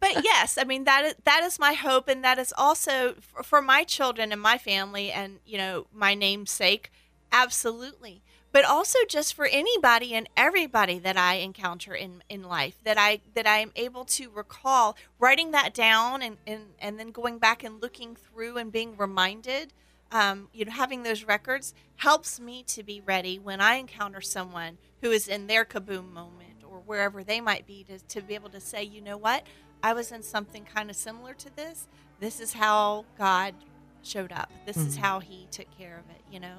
but 0.00 0.24
yes, 0.24 0.58
I 0.58 0.64
mean 0.64 0.84
that 0.84 1.04
is 1.04 1.14
that 1.24 1.42
is 1.44 1.58
my 1.58 1.72
hope, 1.74 2.08
and 2.08 2.24
that 2.24 2.38
is 2.38 2.52
also 2.56 3.14
for, 3.20 3.42
for 3.42 3.62
my 3.62 3.84
children 3.84 4.32
and 4.32 4.40
my 4.40 4.58
family, 4.58 5.10
and 5.12 5.38
you 5.44 5.58
know 5.58 5.86
my 5.92 6.14
namesake, 6.14 6.90
absolutely. 7.30 8.22
But 8.52 8.64
also 8.64 8.98
just 9.08 9.34
for 9.34 9.46
anybody 9.46 10.14
and 10.14 10.28
everybody 10.36 10.98
that 10.98 11.16
I 11.16 11.34
encounter 11.34 11.94
in, 11.94 12.22
in 12.28 12.42
life, 12.42 12.76
that 12.84 12.98
I 12.98 13.20
that 13.34 13.46
I 13.46 13.58
am 13.58 13.72
able 13.74 14.04
to 14.04 14.30
recall, 14.30 14.96
writing 15.18 15.52
that 15.52 15.72
down, 15.72 16.22
and, 16.22 16.36
and 16.46 16.74
and 16.78 16.98
then 16.98 17.10
going 17.10 17.38
back 17.38 17.64
and 17.64 17.80
looking 17.80 18.14
through 18.14 18.58
and 18.58 18.70
being 18.70 18.96
reminded 18.96 19.72
um, 20.12 20.48
you 20.52 20.66
know, 20.66 20.72
having 20.72 21.02
those 21.02 21.24
records 21.24 21.74
helps 21.96 22.38
me 22.38 22.62
to 22.64 22.82
be 22.82 23.00
ready 23.00 23.38
when 23.38 23.60
I 23.60 23.76
encounter 23.76 24.20
someone 24.20 24.76
who 25.00 25.10
is 25.10 25.26
in 25.26 25.46
their 25.46 25.64
kaboom 25.64 26.12
moment 26.12 26.62
or 26.68 26.80
wherever 26.80 27.24
they 27.24 27.40
might 27.40 27.66
be 27.66 27.84
to, 27.84 27.98
to 27.98 28.20
be 28.20 28.34
able 28.34 28.50
to 28.50 28.60
say, 28.60 28.82
you 28.82 29.00
know 29.00 29.16
what, 29.16 29.44
I 29.82 29.94
was 29.94 30.12
in 30.12 30.22
something 30.22 30.64
kind 30.64 30.90
of 30.90 30.96
similar 30.96 31.32
to 31.34 31.56
this. 31.56 31.88
This 32.20 32.40
is 32.40 32.52
how 32.52 33.06
God 33.16 33.54
showed 34.02 34.32
up. 34.32 34.52
This 34.66 34.76
mm-hmm. 34.76 34.88
is 34.88 34.96
how 34.96 35.20
He 35.20 35.48
took 35.50 35.66
care 35.76 35.98
of 35.98 36.14
it, 36.14 36.22
you 36.30 36.38
know? 36.38 36.58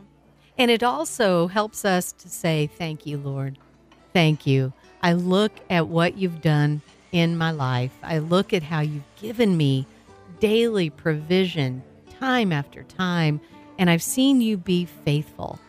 And 0.57 0.69
it 0.69 0.83
also 0.83 1.47
helps 1.47 1.83
us 1.83 2.11
to 2.13 2.29
say, 2.29 2.69
Thank 2.77 3.05
you, 3.05 3.17
Lord. 3.17 3.57
Thank 4.13 4.45
you. 4.45 4.73
I 5.01 5.13
look 5.13 5.51
at 5.69 5.87
what 5.87 6.17
you've 6.17 6.41
done 6.41 6.81
in 7.11 7.37
my 7.37 7.51
life. 7.51 7.91
I 8.03 8.19
look 8.19 8.53
at 8.53 8.63
how 8.63 8.81
you've 8.81 9.03
given 9.19 9.57
me 9.57 9.87
daily 10.39 10.89
provision, 10.89 11.83
time 12.19 12.51
after 12.51 12.83
time, 12.83 13.41
and 13.77 13.89
I've 13.89 14.03
seen 14.03 14.41
you 14.41 14.57
be 14.57 14.85
faithful. 14.85 15.59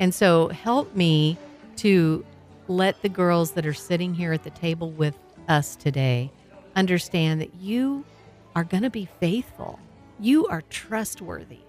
And 0.00 0.14
so 0.14 0.48
help 0.48 0.96
me 0.96 1.36
to 1.76 2.24
let 2.68 3.02
the 3.02 3.08
girls 3.08 3.52
that 3.52 3.66
are 3.66 3.74
sitting 3.74 4.14
here 4.14 4.32
at 4.32 4.44
the 4.44 4.50
table 4.50 4.90
with 4.90 5.16
us 5.48 5.76
today 5.76 6.30
understand 6.74 7.40
that 7.40 7.54
you 7.56 8.04
are 8.56 8.64
going 8.64 8.82
to 8.82 8.90
be 8.90 9.08
faithful. 9.20 9.78
You 10.18 10.46
are 10.46 10.62
trustworthy. 10.62 11.60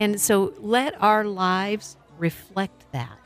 And 0.00 0.20
so 0.20 0.54
let 0.58 1.00
our 1.02 1.24
lives 1.24 1.96
reflect 2.18 2.90
that. 2.92 3.18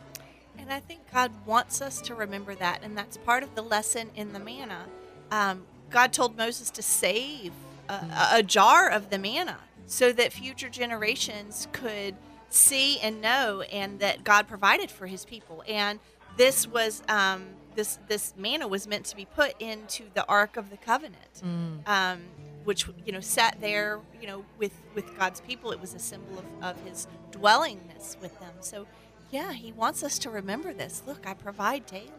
And 0.58 0.72
I 0.72 0.80
think 0.80 1.00
God 1.12 1.32
wants 1.44 1.80
us 1.80 2.00
to 2.02 2.14
remember 2.14 2.54
that. 2.54 2.82
And 2.82 2.96
that's 2.96 3.16
part 3.16 3.42
of 3.42 3.54
the 3.54 3.62
lesson 3.62 4.10
in 4.14 4.32
the 4.32 4.38
manna. 4.38 4.86
Um, 5.30 5.64
God 5.90 6.12
told 6.12 6.36
Moses 6.36 6.70
to 6.70 6.82
save 6.82 7.52
a, 7.88 8.28
a 8.34 8.42
jar 8.42 8.88
of 8.88 9.10
the 9.10 9.18
manna 9.18 9.58
so 9.86 10.12
that 10.12 10.32
future 10.32 10.68
generations 10.68 11.68
could 11.72 12.14
see 12.48 12.98
and 13.00 13.20
know 13.20 13.62
and 13.62 13.98
that 14.00 14.24
God 14.24 14.46
provided 14.46 14.90
for 14.90 15.06
his 15.06 15.24
people. 15.24 15.62
And 15.66 15.98
this 16.36 16.66
was 16.66 17.02
um, 17.08 17.46
this 17.74 17.98
this 18.08 18.34
manna 18.36 18.68
was 18.68 18.86
meant 18.86 19.06
to 19.06 19.16
be 19.16 19.24
put 19.24 19.54
into 19.60 20.04
the 20.14 20.26
Ark 20.26 20.56
of 20.56 20.70
the 20.70 20.76
Covenant, 20.76 21.42
mm. 21.44 21.86
um, 21.86 22.22
which 22.64 22.86
you 23.04 23.12
know 23.12 23.20
sat 23.20 23.60
there, 23.60 24.00
you 24.20 24.26
know, 24.26 24.44
with 24.58 24.72
with 24.94 25.16
God's 25.18 25.40
people. 25.40 25.72
It 25.72 25.80
was 25.80 25.94
a 25.94 25.98
symbol 25.98 26.38
of, 26.38 26.44
of 26.62 26.84
His 26.86 27.06
dwellingness 27.30 28.20
with 28.20 28.38
them. 28.40 28.52
So, 28.60 28.86
yeah, 29.30 29.52
He 29.52 29.72
wants 29.72 30.02
us 30.02 30.18
to 30.20 30.30
remember 30.30 30.72
this. 30.72 31.02
Look, 31.06 31.26
I 31.26 31.34
provide 31.34 31.86
daily. 31.86 32.10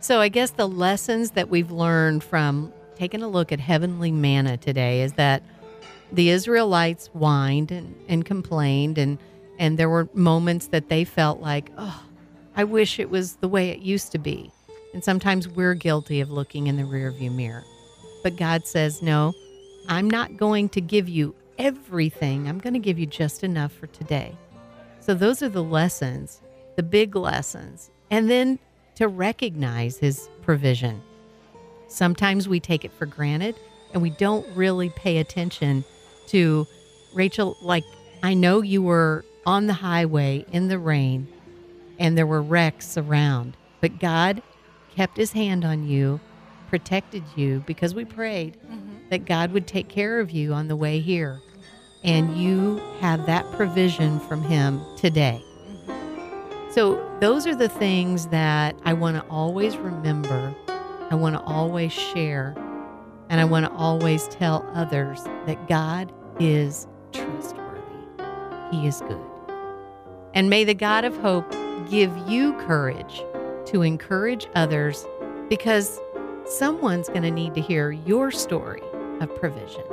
So, 0.00 0.20
I 0.20 0.28
guess 0.28 0.50
the 0.50 0.68
lessons 0.68 1.32
that 1.32 1.48
we've 1.48 1.70
learned 1.70 2.22
from 2.22 2.72
taking 2.96 3.22
a 3.22 3.28
look 3.28 3.52
at 3.52 3.60
heavenly 3.60 4.10
manna 4.10 4.56
today 4.56 5.02
is 5.02 5.12
that 5.14 5.42
the 6.12 6.30
Israelites 6.30 7.08
whined 7.12 7.70
and, 7.70 7.94
and 8.08 8.24
complained, 8.24 8.98
and, 8.98 9.18
and 9.58 9.78
there 9.78 9.88
were 9.88 10.08
moments 10.14 10.68
that 10.68 10.88
they 10.88 11.04
felt 11.04 11.40
like, 11.40 11.70
oh, 11.76 12.04
I 12.56 12.64
wish 12.64 12.98
it 12.98 13.10
was 13.10 13.36
the 13.36 13.48
way 13.48 13.70
it 13.70 13.80
used 13.80 14.12
to 14.12 14.18
be. 14.18 14.50
And 14.94 15.04
sometimes 15.04 15.46
we're 15.46 15.74
guilty 15.74 16.20
of 16.20 16.30
looking 16.30 16.66
in 16.66 16.76
the 16.76 16.82
rearview 16.82 17.32
mirror. 17.32 17.64
But 18.28 18.36
God 18.36 18.66
says, 18.66 19.00
no, 19.00 19.34
I'm 19.88 20.10
not 20.10 20.36
going 20.36 20.68
to 20.70 20.82
give 20.82 21.08
you 21.08 21.34
everything. 21.56 22.46
I'm 22.46 22.58
going 22.58 22.74
to 22.74 22.78
give 22.78 22.98
you 22.98 23.06
just 23.06 23.42
enough 23.42 23.72
for 23.72 23.86
today. 23.86 24.36
So 25.00 25.14
those 25.14 25.42
are 25.42 25.48
the 25.48 25.62
lessons, 25.64 26.42
the 26.76 26.82
big 26.82 27.16
lessons. 27.16 27.90
And 28.10 28.28
then 28.28 28.58
to 28.96 29.08
recognize 29.08 29.96
his 29.96 30.28
provision. 30.42 31.00
Sometimes 31.86 32.50
we 32.50 32.60
take 32.60 32.84
it 32.84 32.92
for 32.92 33.06
granted 33.06 33.54
and 33.94 34.02
we 34.02 34.10
don't 34.10 34.46
really 34.54 34.90
pay 34.90 35.16
attention 35.16 35.82
to 36.26 36.66
Rachel, 37.14 37.56
like, 37.62 37.84
I 38.22 38.34
know 38.34 38.60
you 38.60 38.82
were 38.82 39.24
on 39.46 39.68
the 39.68 39.72
highway 39.72 40.44
in 40.52 40.68
the 40.68 40.78
rain 40.78 41.28
and 41.98 42.18
there 42.18 42.26
were 42.26 42.42
wrecks 42.42 42.98
around, 42.98 43.56
but 43.80 43.98
God 43.98 44.42
kept 44.94 45.16
his 45.16 45.32
hand 45.32 45.64
on 45.64 45.88
you, 45.88 46.20
protected 46.68 47.24
you 47.36 47.62
because 47.66 47.94
we 47.94 48.04
prayed 48.04 48.58
mm-hmm. 48.60 49.08
that 49.10 49.24
God 49.24 49.52
would 49.52 49.66
take 49.66 49.88
care 49.88 50.20
of 50.20 50.30
you 50.30 50.52
on 50.52 50.68
the 50.68 50.76
way 50.76 51.00
here. 51.00 51.40
And 52.04 52.36
you 52.36 52.76
have 53.00 53.26
that 53.26 53.50
provision 53.52 54.20
from 54.20 54.42
him 54.42 54.80
today. 54.96 55.42
Mm-hmm. 55.68 56.70
So, 56.70 57.04
those 57.20 57.46
are 57.46 57.56
the 57.56 57.68
things 57.68 58.28
that 58.28 58.76
I 58.84 58.92
want 58.92 59.16
to 59.16 59.28
always 59.28 59.76
remember. 59.76 60.54
I 61.10 61.16
want 61.16 61.34
to 61.34 61.42
always 61.42 61.92
share. 61.92 62.54
And 63.30 63.40
I 63.40 63.44
want 63.44 63.66
to 63.66 63.72
always 63.72 64.28
tell 64.28 64.68
others 64.74 65.24
that 65.46 65.68
God 65.68 66.12
is 66.38 66.86
trustworthy. 67.12 67.82
He 68.70 68.86
is 68.86 69.00
good. 69.00 69.20
And 70.34 70.48
may 70.48 70.64
the 70.64 70.74
God 70.74 71.04
of 71.04 71.16
hope 71.18 71.50
give 71.90 72.16
you 72.28 72.52
courage 72.58 73.22
to 73.66 73.82
encourage 73.82 74.46
others 74.54 75.04
because 75.48 75.98
someone's 76.48 77.08
going 77.08 77.22
to 77.22 77.30
need 77.30 77.54
to 77.54 77.60
hear 77.60 77.90
your 77.90 78.30
story 78.30 78.82
of 79.20 79.34
provision. 79.36 79.84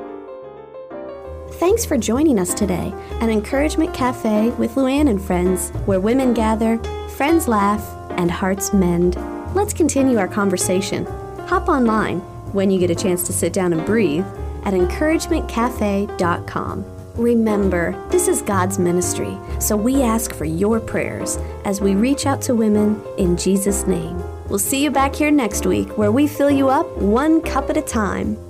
Thanks 1.53 1.85
for 1.85 1.97
joining 1.97 2.39
us 2.39 2.53
today 2.53 2.93
at 3.21 3.29
Encouragement 3.29 3.93
Cafe 3.93 4.49
with 4.51 4.75
Luann 4.75 5.09
and 5.09 5.21
friends, 5.21 5.71
where 5.85 5.99
women 5.99 6.33
gather, 6.33 6.77
friends 7.15 7.47
laugh, 7.47 7.83
and 8.11 8.31
hearts 8.31 8.73
mend. 8.73 9.15
Let's 9.53 9.73
continue 9.73 10.17
our 10.17 10.27
conversation. 10.27 11.05
Hop 11.47 11.69
online 11.69 12.19
when 12.51 12.71
you 12.71 12.79
get 12.79 12.89
a 12.89 12.95
chance 12.95 13.23
to 13.27 13.33
sit 13.33 13.53
down 13.53 13.73
and 13.73 13.85
breathe 13.85 14.25
at 14.63 14.73
encouragementcafe.com. 14.73 16.85
Remember, 17.15 18.07
this 18.09 18.27
is 18.27 18.41
God's 18.41 18.79
ministry, 18.79 19.37
so 19.59 19.77
we 19.77 20.01
ask 20.01 20.33
for 20.33 20.45
your 20.45 20.79
prayers 20.81 21.37
as 21.63 21.79
we 21.79 21.93
reach 21.95 22.25
out 22.25 22.41
to 22.41 22.55
women 22.55 23.01
in 23.17 23.37
Jesus' 23.37 23.87
name. 23.87 24.21
We'll 24.47 24.59
see 24.59 24.83
you 24.83 24.91
back 24.91 25.15
here 25.15 25.31
next 25.31 25.65
week 25.65 25.97
where 25.97 26.11
we 26.11 26.27
fill 26.27 26.51
you 26.51 26.69
up 26.69 26.87
one 26.97 27.41
cup 27.41 27.69
at 27.69 27.77
a 27.77 27.81
time. 27.81 28.44